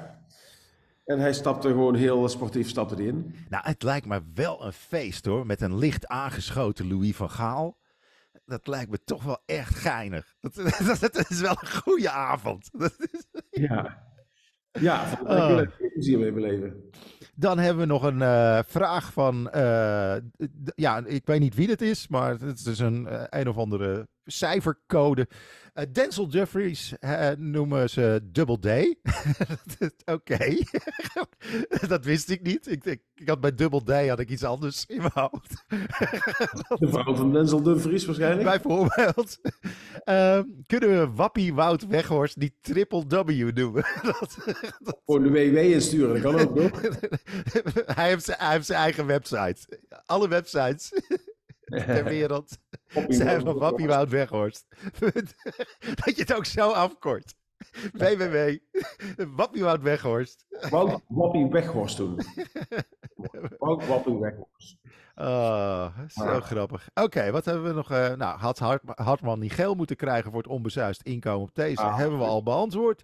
[1.06, 3.36] En hij stapte gewoon heel sportief stapte in.
[3.50, 5.46] Nou, het lijkt me wel een feest hoor.
[5.46, 7.78] Met een licht aangeschoten Louis van Gaal.
[8.46, 10.36] Dat lijkt me toch wel echt geinig.
[10.40, 10.56] Dat,
[10.88, 12.70] dat, dat is wel een goede avond.
[13.50, 14.10] Ja.
[14.72, 15.62] Ja, van oh.
[15.94, 16.90] plezier mee beleven.
[17.36, 19.50] Dan hebben we nog een uh, vraag van,
[20.76, 24.08] ja, ik weet niet wie het is, maar het is een uh, een of andere
[24.32, 25.28] cijfercode.
[25.74, 28.96] Uh, Denzel Jeffries uh, noemen ze Double D.
[30.16, 30.58] Oké,
[31.88, 32.68] dat wist ik niet.
[32.72, 35.66] Ik, ik, ik, had bij Double D had ik iets anders in mijn hoofd.
[36.80, 38.50] De vrouw van Denzel Dumfries waarschijnlijk?
[38.50, 39.40] Bijvoorbeeld.
[40.06, 43.86] Uh, kunnen we Wappie Wout Weghorst die Triple W noemen?
[44.04, 44.38] dat,
[44.80, 45.02] dat...
[45.06, 46.82] Voor de WW insturen, dat kan ook
[47.96, 49.80] hij, heeft hij heeft zijn eigen website.
[50.06, 50.92] Alle websites
[51.86, 52.58] ter wereld
[53.08, 54.68] zijn van Wappie Wout Weghorst.
[56.04, 57.36] dat je het ook zo afkort.
[57.94, 58.58] www.
[59.36, 60.46] Wappie Wout Weghorst.
[60.70, 62.20] Wout Wappie Weghorst doen.
[63.58, 64.78] Wout Wappie Weghorst.
[65.16, 66.90] Oh, zo grappig.
[66.94, 67.92] Oké, wat hebben we nog?
[67.92, 71.82] eh, nou, had Hart, Hartman niet geel moeten krijgen voor het onbezuist inkomen op deze?
[71.82, 71.98] Ah.
[71.98, 73.04] Hebben we al beantwoord.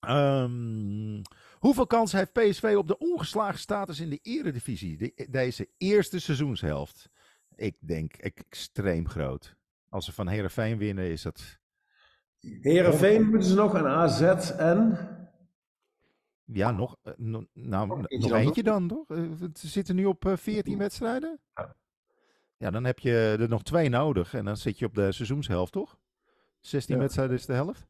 [0.00, 1.22] Ehm,
[1.58, 4.96] hoeveel kans heeft PSV op de ongeslagen status in de eredivisie?
[4.96, 7.10] De, deze eerste seizoenshelft?
[7.60, 9.56] Ik denk extreem groot.
[9.88, 11.58] Als ze van Herenveen winnen, is dat...
[12.60, 14.98] Heerenveen moeten ze nog, en AZ en...
[16.44, 19.10] Ja, nog, eh, no- nou, Nog eentje dan, eentje dan, toch?
[19.10, 19.22] Eh,
[19.54, 21.40] Ze zitten nu op eh, 14 wedstrijden.
[22.58, 22.70] Ja.
[22.70, 24.34] Dan heb je er nog twee nodig.
[24.34, 25.98] En dan zit je op de seizoenshelft, toch?
[26.60, 27.00] 16 Ja.
[27.00, 27.86] wedstrijden is de helft.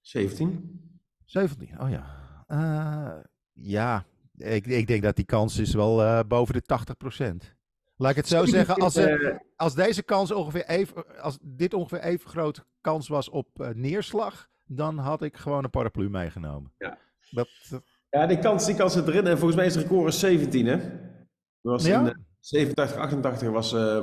[0.00, 0.80] 17.
[1.24, 2.04] 17, oh ja.
[2.46, 4.04] Eh, ja,
[4.36, 7.60] ik, ik denk dat die kans is wel eh, boven de 80%.
[8.02, 12.00] Laat ik het zo zeggen, als, eh, als deze kans ongeveer even, als dit ongeveer
[12.00, 16.72] even grote kans was op eh, neerslag, dan had ik gewoon een paraplu meegenomen.
[16.78, 16.98] Ja.
[17.30, 17.48] Dat,
[18.10, 19.26] ja, die kans, die kans zit erin.
[19.26, 20.76] En volgens mij is het record is 17, hè?
[20.76, 22.00] Dat was Ja?
[22.00, 23.96] in eh, 87, 88 was eh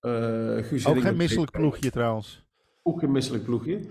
[0.00, 2.45] eh Guus ook geen misselijk ploegje trouwens.
[2.88, 3.80] Ook een misselijk ploegje.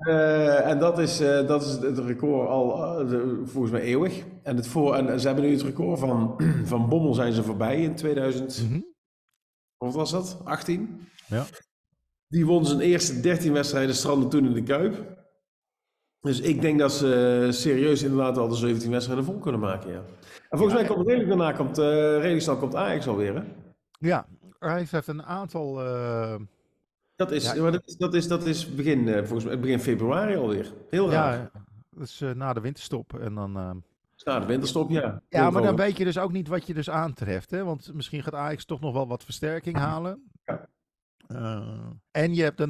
[0.00, 4.24] Eh, en dat is, eh, dat is het record al eh, de- volgens mij eeuwig.
[4.42, 7.82] En, het voor, en ze hebben nu het record van, van Bommel zijn ze voorbij
[7.82, 8.62] in 2000.
[8.68, 8.80] Mhm.
[9.76, 10.40] Wat was dat?
[10.44, 11.08] 18?
[11.26, 11.44] Ja.
[12.28, 15.18] Die won zijn eerste 13 wedstrijden, stranden toen in de Kuip.
[16.20, 20.02] Dus ik denk dat ze serieus inderdaad al de 17 wedstrijden vol kunnen maken, ja.
[20.50, 23.42] En volgens mij komt redelijk daarna, komt, redelijk snel komt Ajax alweer, hè?
[23.98, 24.26] Ja,
[24.58, 25.78] hij heeft een aantal.
[27.20, 27.62] Dat is, Ja.
[27.62, 30.72] maar dat is, dat is, dat is begin, eh, volgens mij, begin februari alweer.
[30.90, 31.38] Heel raar.
[31.38, 31.50] ja,
[31.90, 33.18] dus eh, na de winterstop.
[33.18, 33.70] En dan, eh,
[34.24, 35.22] Na de winterstop, ja.
[35.28, 37.50] ja, maar dan weet je dus ook niet wat je dus aantreft.
[37.50, 37.64] Hè?
[37.64, 40.30] Want misschien gaat Ajax toch nog wel wat versterking halen.
[40.44, 40.68] Ja.
[42.10, 42.68] En je hebt eh,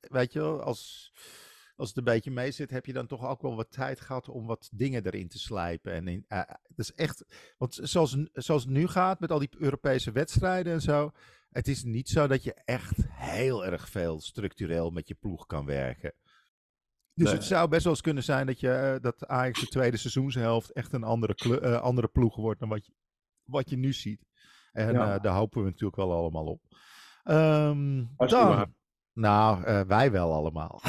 [0.00, 1.12] weet je wel, als,
[1.76, 4.28] als het een beetje mee zit, heb je dan toch ook wel wat tijd gehad
[4.28, 5.92] om wat dingen erin te slijpen.
[5.92, 7.24] En in, het is echt,
[7.58, 11.12] want zoals, zoals het nu gaat met al die Europese wedstrijden en zo,
[11.56, 15.64] het is niet zo dat je echt heel erg veel structureel met je ploeg kan
[15.66, 16.12] werken.
[17.14, 17.34] Dus Nee.
[17.34, 20.72] het zou best wel eens kunnen zijn dat, je, eh, dat Ajax de tweede seizoenshelft
[20.72, 22.92] echt een andere, eh, andere ploeg wordt dan wat je,
[23.44, 24.24] wat je nu ziet.
[24.72, 25.14] En Ja.
[25.14, 26.60] eh, daar hopen we natuurlijk wel allemaal op.
[27.22, 28.74] Ehm, dan,
[29.12, 30.80] nou, wij wel allemaal.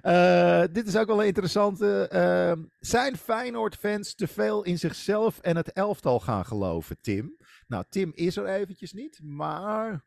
[0.00, 2.08] Eh, dit is ook wel een interessante.
[2.08, 7.36] Ehm, zijn Feyenoord-fans te veel in zichzelf en het elftal gaan geloven, Tim?
[7.66, 10.04] Nou, Tim is er eventjes niet, maar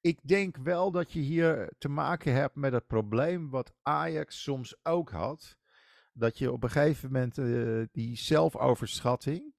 [0.00, 4.76] ik denk wel dat je hier te maken hebt met het probleem wat Ajax soms
[4.82, 5.56] ook had.
[6.12, 9.56] Dat je op een gegeven moment eh, die zelfoverschatting.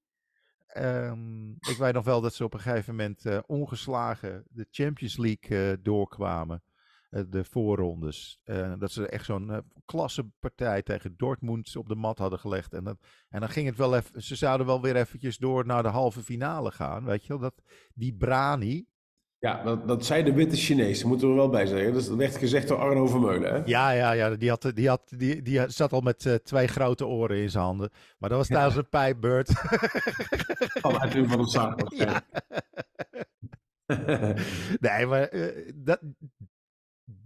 [0.67, 5.17] ehm, ik weet nog wel dat ze op een gegeven moment eh, ongeslagen de Champions
[5.17, 6.63] League doorkwamen.
[7.09, 8.39] Eh, de voorrondes.
[8.43, 12.73] Eh, dat ze echt zo'n eh, klassenpartij tegen Dortmund op de mat hadden gelegd.
[12.73, 12.97] En, dat,
[13.29, 14.23] en dan ging het wel even.
[14.23, 17.05] Ze zouden wel weer eventjes door naar de halve finale gaan.
[17.05, 17.39] Weet je wel?
[17.39, 17.61] Dat,
[17.93, 18.87] die Brani.
[19.39, 21.93] Ja, dat, dat zei de witte Chinees, moeten we wel bij zeggen.
[21.93, 23.53] Dat werd gezegd door Arno Vermeulen.
[23.53, 23.61] Hè?
[23.65, 24.35] Ja, ja, ja.
[24.35, 27.89] Die, had, die, had, die, die zat al met twee grote oren in zijn handen.
[28.17, 29.49] Maar dat was trouwens een pijpbeurt.
[30.81, 31.93] Uit van de zaak.
[31.93, 32.23] Ja.
[34.79, 35.29] nee, maar
[35.75, 35.99] dat,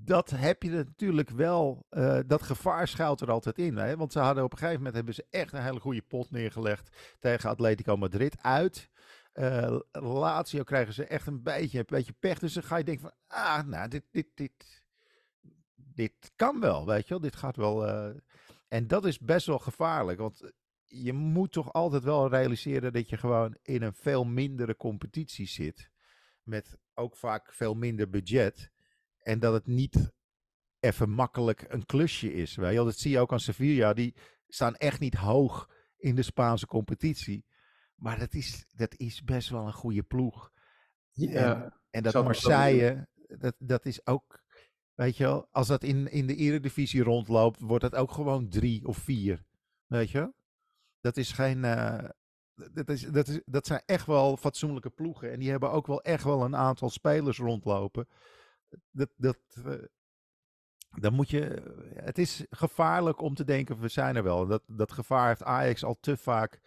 [0.06, 1.86] dat heb je natuurlijk wel.
[1.90, 3.78] eh, dat gevaar schuilt er altijd in.
[3.78, 3.98] Hè?
[3.98, 7.16] Want ze hadden op een gegeven moment hebben ze echt een hele goede pot neergelegd
[7.20, 8.90] tegen Atletico Madrid uit.
[9.34, 12.40] Eh Lazio krijgen ze echt een beetje, een beetje pech.
[12.40, 14.84] Dus dan ga je denken van, ah, nou, dit, dit, dit,
[15.76, 17.20] dit kan wel, weet je wel.
[17.20, 17.88] Dit gaat wel...
[17.88, 18.10] eh,
[18.68, 20.52] En dat is best wel gevaarlijk, want
[20.86, 25.92] je moet toch altijd wel realiseren dat je gewoon in een veel mindere competitie zit.
[26.44, 28.72] Met ook vaak veel minder budget.
[29.24, 30.12] En dat het niet
[30.80, 32.56] even makkelijk een klusje is.
[32.56, 32.84] Weet je?
[32.84, 33.94] Dat zie je ook aan Sevilla.
[33.94, 34.16] Die
[34.48, 37.46] staan echt niet hoog in de Spaanse competitie.
[37.96, 40.52] Maar dat is, dat is best wel een goede ploeg.
[41.12, 44.44] Ja, En dat Marseille, dat, dat is ook,
[44.94, 48.86] weet je wel, als dat in, in de eredivisie rondloopt, wordt dat ook gewoon drie
[48.86, 49.46] of vier.
[49.88, 50.34] Weet je?
[51.00, 52.10] Dat is geen, eh,
[52.72, 55.32] dat, is, dat, is, dat zijn echt wel fatsoenlijke ploegen.
[55.32, 58.08] En die hebben ook wel echt wel een aantal spelers rondlopen.
[58.92, 59.74] Dat, dat, eh,
[61.00, 61.64] dan moet je,
[61.96, 64.48] het is gevaarlijk om te denken, we zijn er wel.
[64.48, 66.60] Dat, dat gevaar heeft Ajax al te vaak.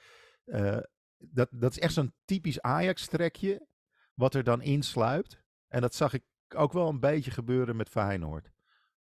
[0.44, 0.78] eh,
[1.18, 3.66] dat, dat is echt zo'n typisch Ajax-trekje
[4.14, 5.42] wat er dan insluipt.
[5.68, 8.50] En dat zag ik ook wel een beetje gebeuren met Feyenoord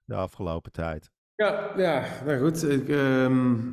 [0.05, 1.11] de afgelopen tijd.
[1.35, 2.63] ja, ja nou goed.
[2.63, 3.71] Ik, ehm,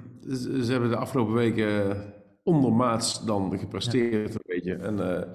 [0.63, 4.75] ze, hebben de afgelopen weken ondermaats dan gepresteerd een beetje.
[4.75, 5.33] En eh,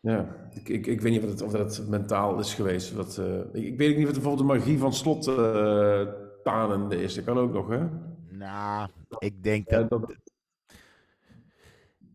[0.00, 2.92] ja, ik, ik, ik weet niet of het, of dat mentaal is geweest.
[2.92, 6.02] Wat, eh, ik, ik weet niet wat bijvoorbeeld de magie van slot eh
[6.42, 7.14] tanende is.
[7.14, 7.86] Dat kan ook nog, hè?
[8.28, 8.88] Nou,
[9.18, 10.16] ik denk Ja, dat, dat-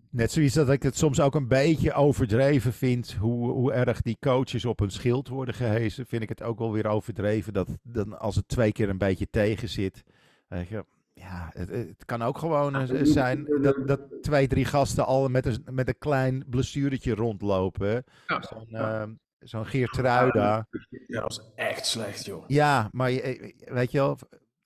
[0.10, 3.14] Net zoiets dat ik het soms ook een beetje overdreven vind.
[3.14, 6.06] Hoe, hoe erg die coaches op hun schild worden gehezen.
[6.06, 7.54] Vind ik het ook wel weer overdreven.
[7.54, 10.04] Dat dan als het twee keer een beetje tegen zit.
[10.48, 10.86] Weet je,
[11.26, 15.46] ja, het, het kan ook gewoon eh, zijn dat, dat twee, drie gasten al met
[15.46, 18.04] een, met een klein blessuretje rondlopen.
[18.28, 19.06] Ja, Zo'n ja.
[19.06, 20.68] uh, zo'n Geertruida.
[20.70, 22.44] Ja, dat was echt slecht, joh.
[22.48, 24.18] Ja, maar je, eh, weet je wel,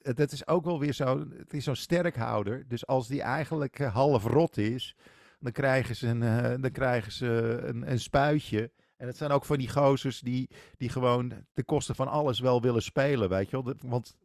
[0.02, 1.26] het is ook wel weer zo.
[1.38, 2.64] Het is zo'n sterkhouder.
[2.68, 4.96] Dus als die eigenlijk half rot is,
[5.40, 8.72] dan krijgen ze een, uh, dan krijgen ze een, een spuitje.
[8.98, 12.62] En het zijn ook van die gozers die, die gewoon de kosten van alles wel
[12.62, 13.74] willen spelen, weet je wel.
[13.82, 14.16] Want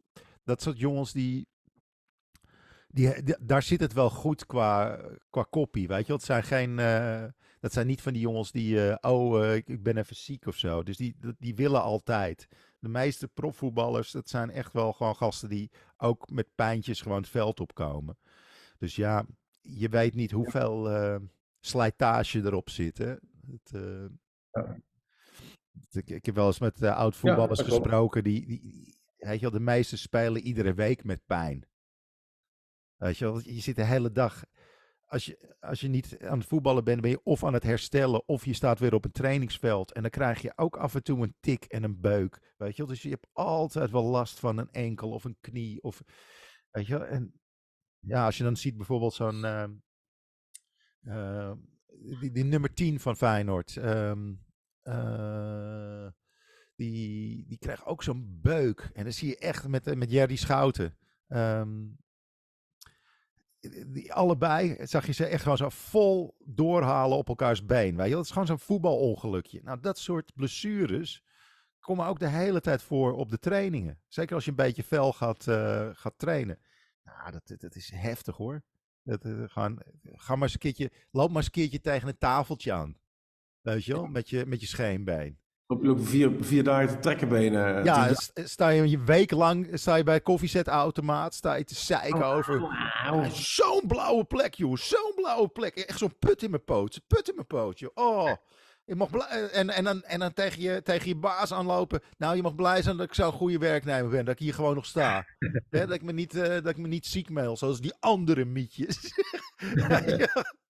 [0.43, 1.47] dat soort jongens die,
[2.95, 6.13] die, die, daar zit het wel goed qua, qua koppie, weet je.
[6.13, 7.23] Het zijn geen, uh,
[7.59, 10.57] dat zijn niet van die jongens die, uh, oh, uh, ik ben even ziek of
[10.57, 10.83] zo.
[10.83, 12.47] Dus die, die willen altijd.
[12.79, 17.29] De meeste profvoetballers, dat zijn echt wel gewoon gasten die ook met pijntjes gewoon het
[17.29, 18.17] veld opkomen.
[18.77, 19.25] Dus ja,
[19.61, 20.89] je weet niet hoeveel
[21.59, 23.15] slijtage erop zit, hè.
[23.51, 23.71] Het,
[24.51, 24.77] ja.
[25.91, 29.59] ik, ik, heb wel eens met oud-voetballers ja, gesproken, die, die, weet je wel, de
[29.59, 31.65] meeste spelen iedere week met pijn.
[32.97, 34.43] Weet je je zit de hele dag.
[35.05, 38.27] Als je, als je niet aan het voetballen bent, ben je of aan het herstellen.
[38.27, 39.91] of je staat weer op een trainingsveld.
[39.91, 42.53] En dan krijg je ook af en toe een tik en een beuk.
[42.57, 45.83] Weet je wel, dus je hebt altijd wel last van een enkel of een knie.
[45.83, 46.01] Of,
[46.71, 47.39] weet je en
[47.99, 49.43] ja, als je dan ziet bijvoorbeeld zo'n.
[49.43, 49.63] Uh,
[51.01, 51.51] uh,
[52.19, 53.75] die, die, nummer 10 van Feyenoord.
[53.75, 54.45] Um,
[54.83, 56.07] uh,
[56.75, 58.89] die, die krijgt ook zo'n beuk.
[58.93, 60.97] En dan zie je echt met, met Jerry Schouten.
[61.27, 61.97] Um,
[63.87, 67.95] die allebei zag je ze echt gewoon zo vol doorhalen op elkaars been.
[67.95, 68.13] Weet je?
[68.15, 69.61] Dat is gewoon zo'n voetbalongelukje.
[69.63, 71.23] Nou, dat soort blessures
[71.79, 73.99] komen ook de hele tijd voor op de trainingen.
[74.07, 76.59] Zeker als je een beetje fel gaat, uh, gaat trainen.
[77.03, 78.63] Nou, dat, dat, is heftig hoor.
[79.03, 82.17] Dat, uh, gaan, ga maar eens een keertje, loop maar eens een keertje tegen een
[82.17, 82.97] tafeltje aan.
[83.61, 85.39] Weet je wel, met je, met je scheenbeen.
[85.67, 87.83] Op, op vier, vier dagen te trekkenbenen.
[87.83, 92.35] Ja, sta je een week lang sta je bij koffiezetautomaat, sta je te zeiken oh,
[92.35, 92.61] over.
[92.61, 93.29] Oh.
[93.29, 94.77] Zo'n blauwe plek, joh.
[94.77, 95.75] Zo'n blauwe plek.
[95.75, 97.01] Echt zo'n put in mijn poot.
[97.07, 97.91] Put in mijn poot, joh.
[97.93, 98.31] Oh.
[98.85, 102.01] Je mag blij, en, en dan, en dan tegen, je, tegen je baas aanlopen.
[102.17, 104.25] Nou, je mag blij zijn dat ik zo'n goede werknemer ben.
[104.25, 105.25] Dat ik hier gewoon nog sta.
[105.69, 108.45] He, dat, ik me niet, uh, dat ik me niet ziek mail, zoals die andere
[108.45, 108.97] mietjes.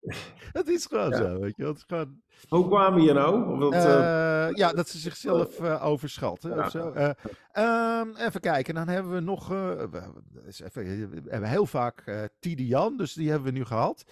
[0.58, 1.16] Het is gewoon ja.
[1.16, 1.64] zo, weet je.
[1.64, 2.22] Het is gewoon...
[2.48, 3.58] Hoe kwamen je nou?
[3.58, 4.54] Dat, uh, uh...
[4.54, 6.64] Ja, dat ze zichzelf uh, overschatten ja.
[6.64, 6.86] of zo.
[6.88, 9.50] Um, even kijken, dan hebben we nog...
[9.50, 14.04] even, we hebben heel vaak Tidian, dus die hebben we nu gehad.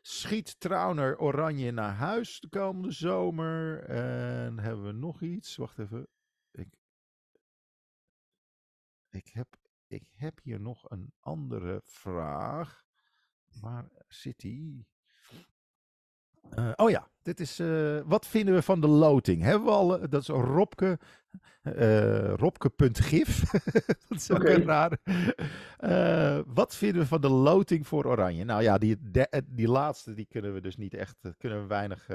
[0.00, 3.84] schiet Trauner Oranje naar huis de komende zomer.
[3.84, 5.56] En hebben we nog iets?
[5.56, 6.06] Wacht even.
[6.50, 6.68] Ik,
[9.10, 9.48] ik, heb,
[9.86, 12.90] ik heb hier nog een andere vraag.
[13.60, 14.86] Waar zit die?
[16.58, 17.60] Uh, oh ja, dit is.
[17.60, 19.42] Uh, wat vinden we van de loting?
[19.42, 20.08] Hebben we al.
[20.08, 20.98] Dat is Robke.
[21.62, 23.50] Uh, Robke.gif.
[24.08, 24.54] dat is ook okay.
[24.54, 24.98] een raar.
[26.46, 28.44] wat vinden we van de loting voor Oranje?
[28.44, 31.16] Nou ja, die, de, die laatste die kunnen we dus niet echt.
[31.38, 32.08] kunnen we weinig,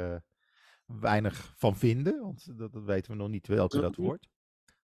[0.86, 2.22] weinig van vinden.
[2.22, 4.28] Want dat, dat, weten we nog niet welke dat wordt.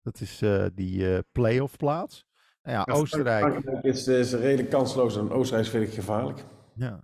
[0.02, 0.44] Dat is
[0.74, 2.26] die playoff plaats.
[2.68, 3.46] Ja, Oostenrijk.
[3.46, 6.44] Frankrijk is, is redelijk kansloos en Oostenrijk vind ik gevaarlijk.
[6.74, 7.00] Ja.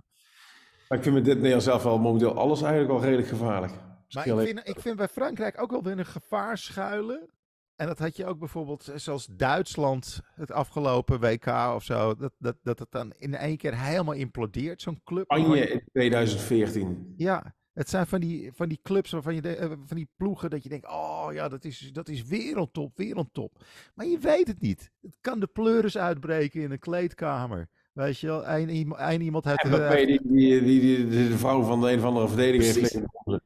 [0.88, 3.74] Maar ik vind met dit Nederland zelf wel momenteel alles eigenlijk al redelijk gevaarlijk.
[4.10, 7.30] Maar ik vind, ik vind bij Frankrijk ook wel weer een gevaar schuilen.
[7.76, 12.58] En dat had je ook bijvoorbeeld, zoals Duitsland het afgelopen WK of zo, dat, dat,
[12.62, 15.24] dat het dan in één keer helemaal implodeert, zo'n club.
[15.24, 17.14] Spanje in 2014.
[17.18, 20.64] Ja, het zijn van die, van die clubs, waarvan je de, van die ploegen, dat
[20.64, 23.64] je denkt, oh ja, dat is, dat is wereldtop, wereldtop.
[23.94, 24.92] Maar je weet het niet.
[25.02, 27.68] Het kan de pleuris uitbreken in een kleedkamer.
[27.94, 29.68] Weet je wel, een, een iemand heeft...
[29.68, 33.02] Ja, die, die, die, die, de vrouw van de een of andere verdediger heeft...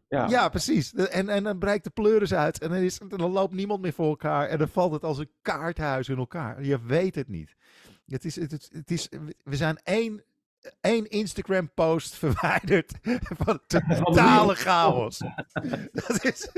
[0.09, 0.29] Ja.
[0.29, 0.93] ja, precies.
[0.93, 4.07] En, en dan breekt de pleuris uit en dan, is, dan loopt niemand meer voor
[4.07, 6.63] elkaar en dan valt het als een kaarthuis in elkaar.
[6.63, 7.55] Je weet het niet.
[8.05, 9.09] Het is, het, het is,
[9.43, 10.23] we zijn één
[10.81, 12.91] één Instagram-post verwijderd
[13.21, 15.17] van totale chaos.
[16.07, 16.49] dat, is,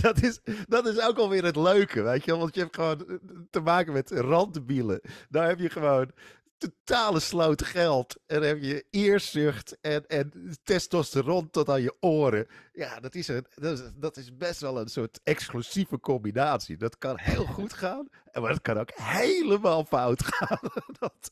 [0.00, 2.36] dat, is, dat is ook alweer het leuke, weet je?
[2.36, 5.00] Want je hebt gewoon te maken met randdebielen.
[5.28, 6.10] Daar heb je gewoon
[6.58, 8.16] totale sloot geld.
[8.26, 12.46] En dan heb je eerzucht en, en testosteron tot aan je oren.
[12.72, 16.76] Ja, dat is, een, dat, is, dat is best wel een soort exclusieve combinatie.
[16.76, 20.70] Dat kan heel goed gaan, maar het kan ook helemaal fout gaan.
[20.98, 21.30] dat,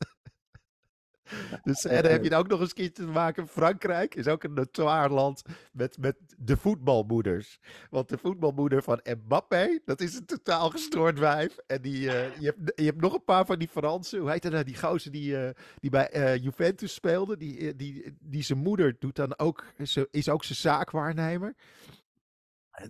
[1.62, 3.48] Dus, en dan heb je ook nog eens keer te maken.
[3.48, 7.58] Frankrijk is ook een notoire land met, met de voetbalmoeders.
[7.90, 11.58] Want de voetbalmoeder van Mbappé, dat is een totaal gestoord wijf.
[11.66, 14.20] En die, uh, je, hebt, je hebt nog een paar van die Fransen.
[14.20, 14.64] Hoe heet dat nou?
[14.64, 15.48] Die gozer die, uh,
[15.80, 17.36] die bij uh, Juventus speelde.
[17.36, 19.64] Die, die, die zijn moeder doet dan ook,
[20.10, 21.54] is ook zijn zaakwaarnemer.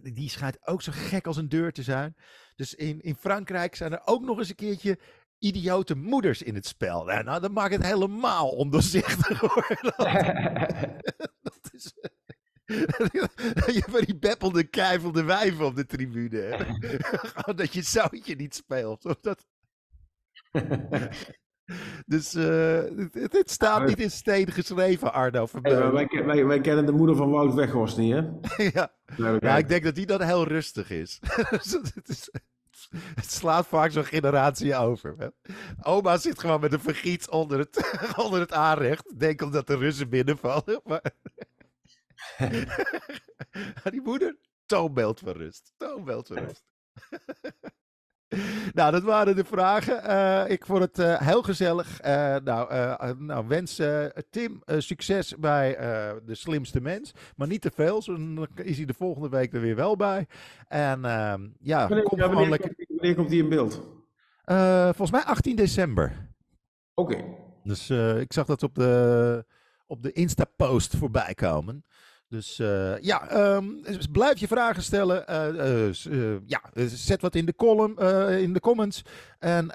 [0.02, 2.16] Die schijnt ook zo gek als een deur te zijn.
[2.56, 4.98] Dus in, in Frankrijk zijn er ook nog eens een keertje
[5.38, 7.04] idiote moeders in het spel.
[7.04, 9.78] Nou, nou dat maakt het helemaal ondoorzichtig hoor.
[11.42, 11.94] dat is...
[12.66, 16.56] je hebt die beppelde, kijvelde wijven op de tribune.
[17.34, 19.04] Gewoon dat je zoutje niet speelt.
[19.04, 19.46] Of dat...
[22.06, 22.82] dus uh,
[23.12, 25.48] het, het, staat niet in steen geschreven, Arno.
[25.62, 28.22] Hey, wij, wij, wij, kennen de moeder van Wout Weghorst niet, hè?
[28.72, 28.92] ja.
[29.40, 31.18] ja, ik denk dat die dan heel rustig is.
[31.22, 32.30] het is
[33.20, 35.32] het slaat vaak zo'n generatie over.
[35.82, 39.18] Oma zit gewoon met een vergiet onder het, onder het aanrecht.
[39.18, 40.80] Denk omdat de Russen binnenvallen.
[40.84, 41.14] Maar...
[43.90, 45.72] Die moeder, toonbeeld van rust.
[45.76, 46.64] Toonbeeld van rust.
[48.74, 50.10] Nou, dat waren de vragen.
[50.10, 52.04] Uh, ik vond het uh, heel gezellig.
[52.04, 52.74] Uh, nou,
[53.18, 53.80] nou, wens
[54.30, 55.76] Tim succes bij
[56.24, 57.12] De Slimste Mens.
[57.36, 60.26] Maar niet te veel, dan is hij de volgende week er weer wel bij.
[60.68, 62.74] En ehm, ja, wanneer, kom ja, wanneer, lekker...
[62.88, 63.94] wanneer komt hij in beeld?
[64.84, 66.28] volgens mij 18 december.
[66.94, 67.12] Oké.
[67.12, 67.36] Okay.
[67.64, 69.44] Dus ik zag dat op de,
[69.86, 71.84] op de Insta-post voorbij komen.
[72.28, 75.24] Dus uh, ja, um, blijf je vragen stellen.
[75.30, 77.98] Uh, uh, ja, zet wat in de column,
[78.38, 79.02] in de comments.
[79.38, 79.66] En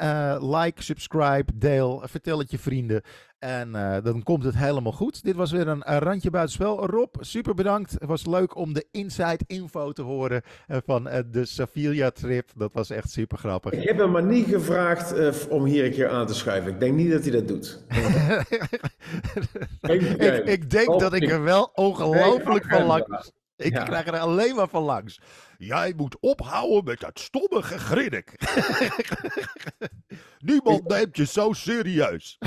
[0.51, 3.01] like, subscribe, deel, vertel het je vrienden.
[3.41, 5.23] En uh, dan komt het helemaal goed.
[5.23, 6.85] Dit was weer een, een randje buitenspel.
[6.85, 7.91] Rob, super bedankt.
[7.91, 12.49] Het was leuk om de inside info te horen uh, van uh, de Sevilla-trip.
[12.55, 13.71] Dat was echt super grappig.
[13.71, 15.13] Ik heb hem maar niet gevraagd
[15.49, 16.71] om hier een keer aan te schuiven.
[16.73, 17.83] Ik denk niet dat hij dat doet.
[19.95, 20.01] ik,
[20.45, 23.31] ik, denk dat ik er wel ongelooflijk van langs...
[23.61, 25.21] Ik krijg er alleen maar van langs.
[25.57, 28.35] Jij moet ophouden met dat stomme gegrinnik.
[30.39, 32.37] Niemand neemt je zo serieus.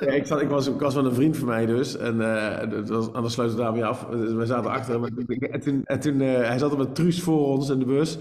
[0.00, 1.96] ja, ik, zat, ik, was, ik was met een vriend van mij dus.
[1.96, 4.06] En uh, dat was, anders sluit het daarmee af.
[4.10, 5.04] We zaten achter hem.
[5.50, 8.18] En toen, en toen uh, hij zat er met Truus voor ons in de bus.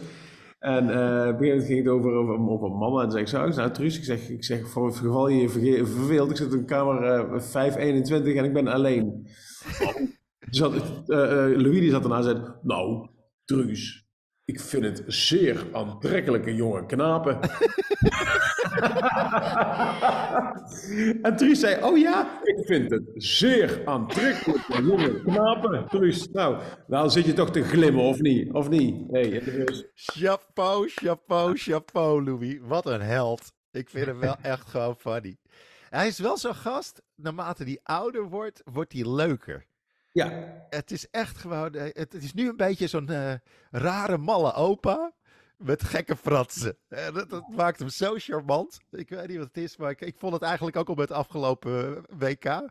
[0.60, 3.04] En uh, op een ging het over, over, over mannen.
[3.04, 5.86] En zei ik zo, nou Truus, ik zeg, ik zeg voor het geval je je
[5.86, 6.30] verveelt.
[6.30, 9.28] Ik zit in kamer uh, 521 en ik ben alleen.
[10.56, 11.18] zat, uh,
[11.58, 13.10] Louis die zat erna en zei, nou
[13.45, 14.06] Truus,
[14.45, 17.39] ik vind het zeer aantrekkelijke jonge knapen.
[21.26, 25.88] en Truus zei, oh ja, ik vind het zeer aantrekkelijke jonge knapen.
[25.88, 28.53] Truus, nou, dan zit je toch te glimmen, of niet?
[28.53, 29.12] Of niet?
[29.12, 29.41] Hey,
[29.93, 32.58] chapeau, chapeau, chapeau, Louis.
[32.62, 33.53] Wat een held.
[33.72, 35.38] Ik vind hem wel echt gewoon funny.
[35.89, 39.66] Hij is wel zo'n gast, naarmate hij ouder wordt, wordt hij leuker.
[40.16, 40.66] Ja.
[40.70, 41.74] Het is echt gewoon.
[41.74, 43.34] Eh, het, is nu een beetje zo'n uh,
[43.72, 45.13] rare, malle opa.
[45.57, 46.78] Met gekke fratsen.
[46.89, 48.80] Uh, dat, dat, maakt hem zo charmant.
[48.91, 51.09] Ik weet niet wat het is, maar ik, ik vond het eigenlijk ook al met
[51.09, 52.70] het afgelopen WK.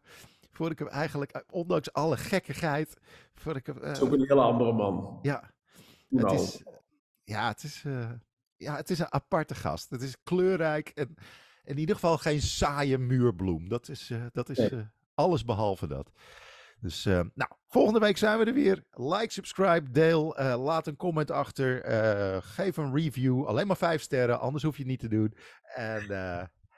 [0.51, 2.97] Vond ik hem eigenlijk, ondanks alle gekkigheid.
[3.35, 5.19] Vond ik hem, het is ook een hele andere man.
[5.23, 5.51] Ja.
[6.09, 6.33] Nou.
[6.33, 6.63] Het is,
[7.25, 7.85] ja, het is,
[8.57, 9.91] ja, het is een aparte gast.
[9.91, 11.15] Het is kleurrijk en
[11.65, 13.69] in ieder geval geen saaie muurbloem.
[13.69, 14.71] Dat is, dat is
[15.15, 16.11] alles behalve dat.
[16.85, 18.85] Dus uh, nou, volgende week zijn we er weer.
[18.91, 20.41] Like, subscribe, deel.
[20.41, 21.91] Uh, laat een comment achter.
[21.91, 23.45] Uh, geef een review.
[23.45, 25.35] Alleen maar vijf sterren, anders hoef je het niet te doen.
[25.75, 26.11] En,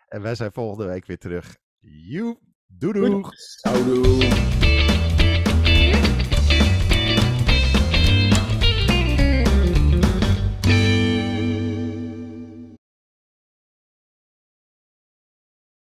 [0.08, 1.56] en wij zijn volgende week weer terug.
[1.78, 3.22] Joep, doei doei.
[3.84, 5.25] doei.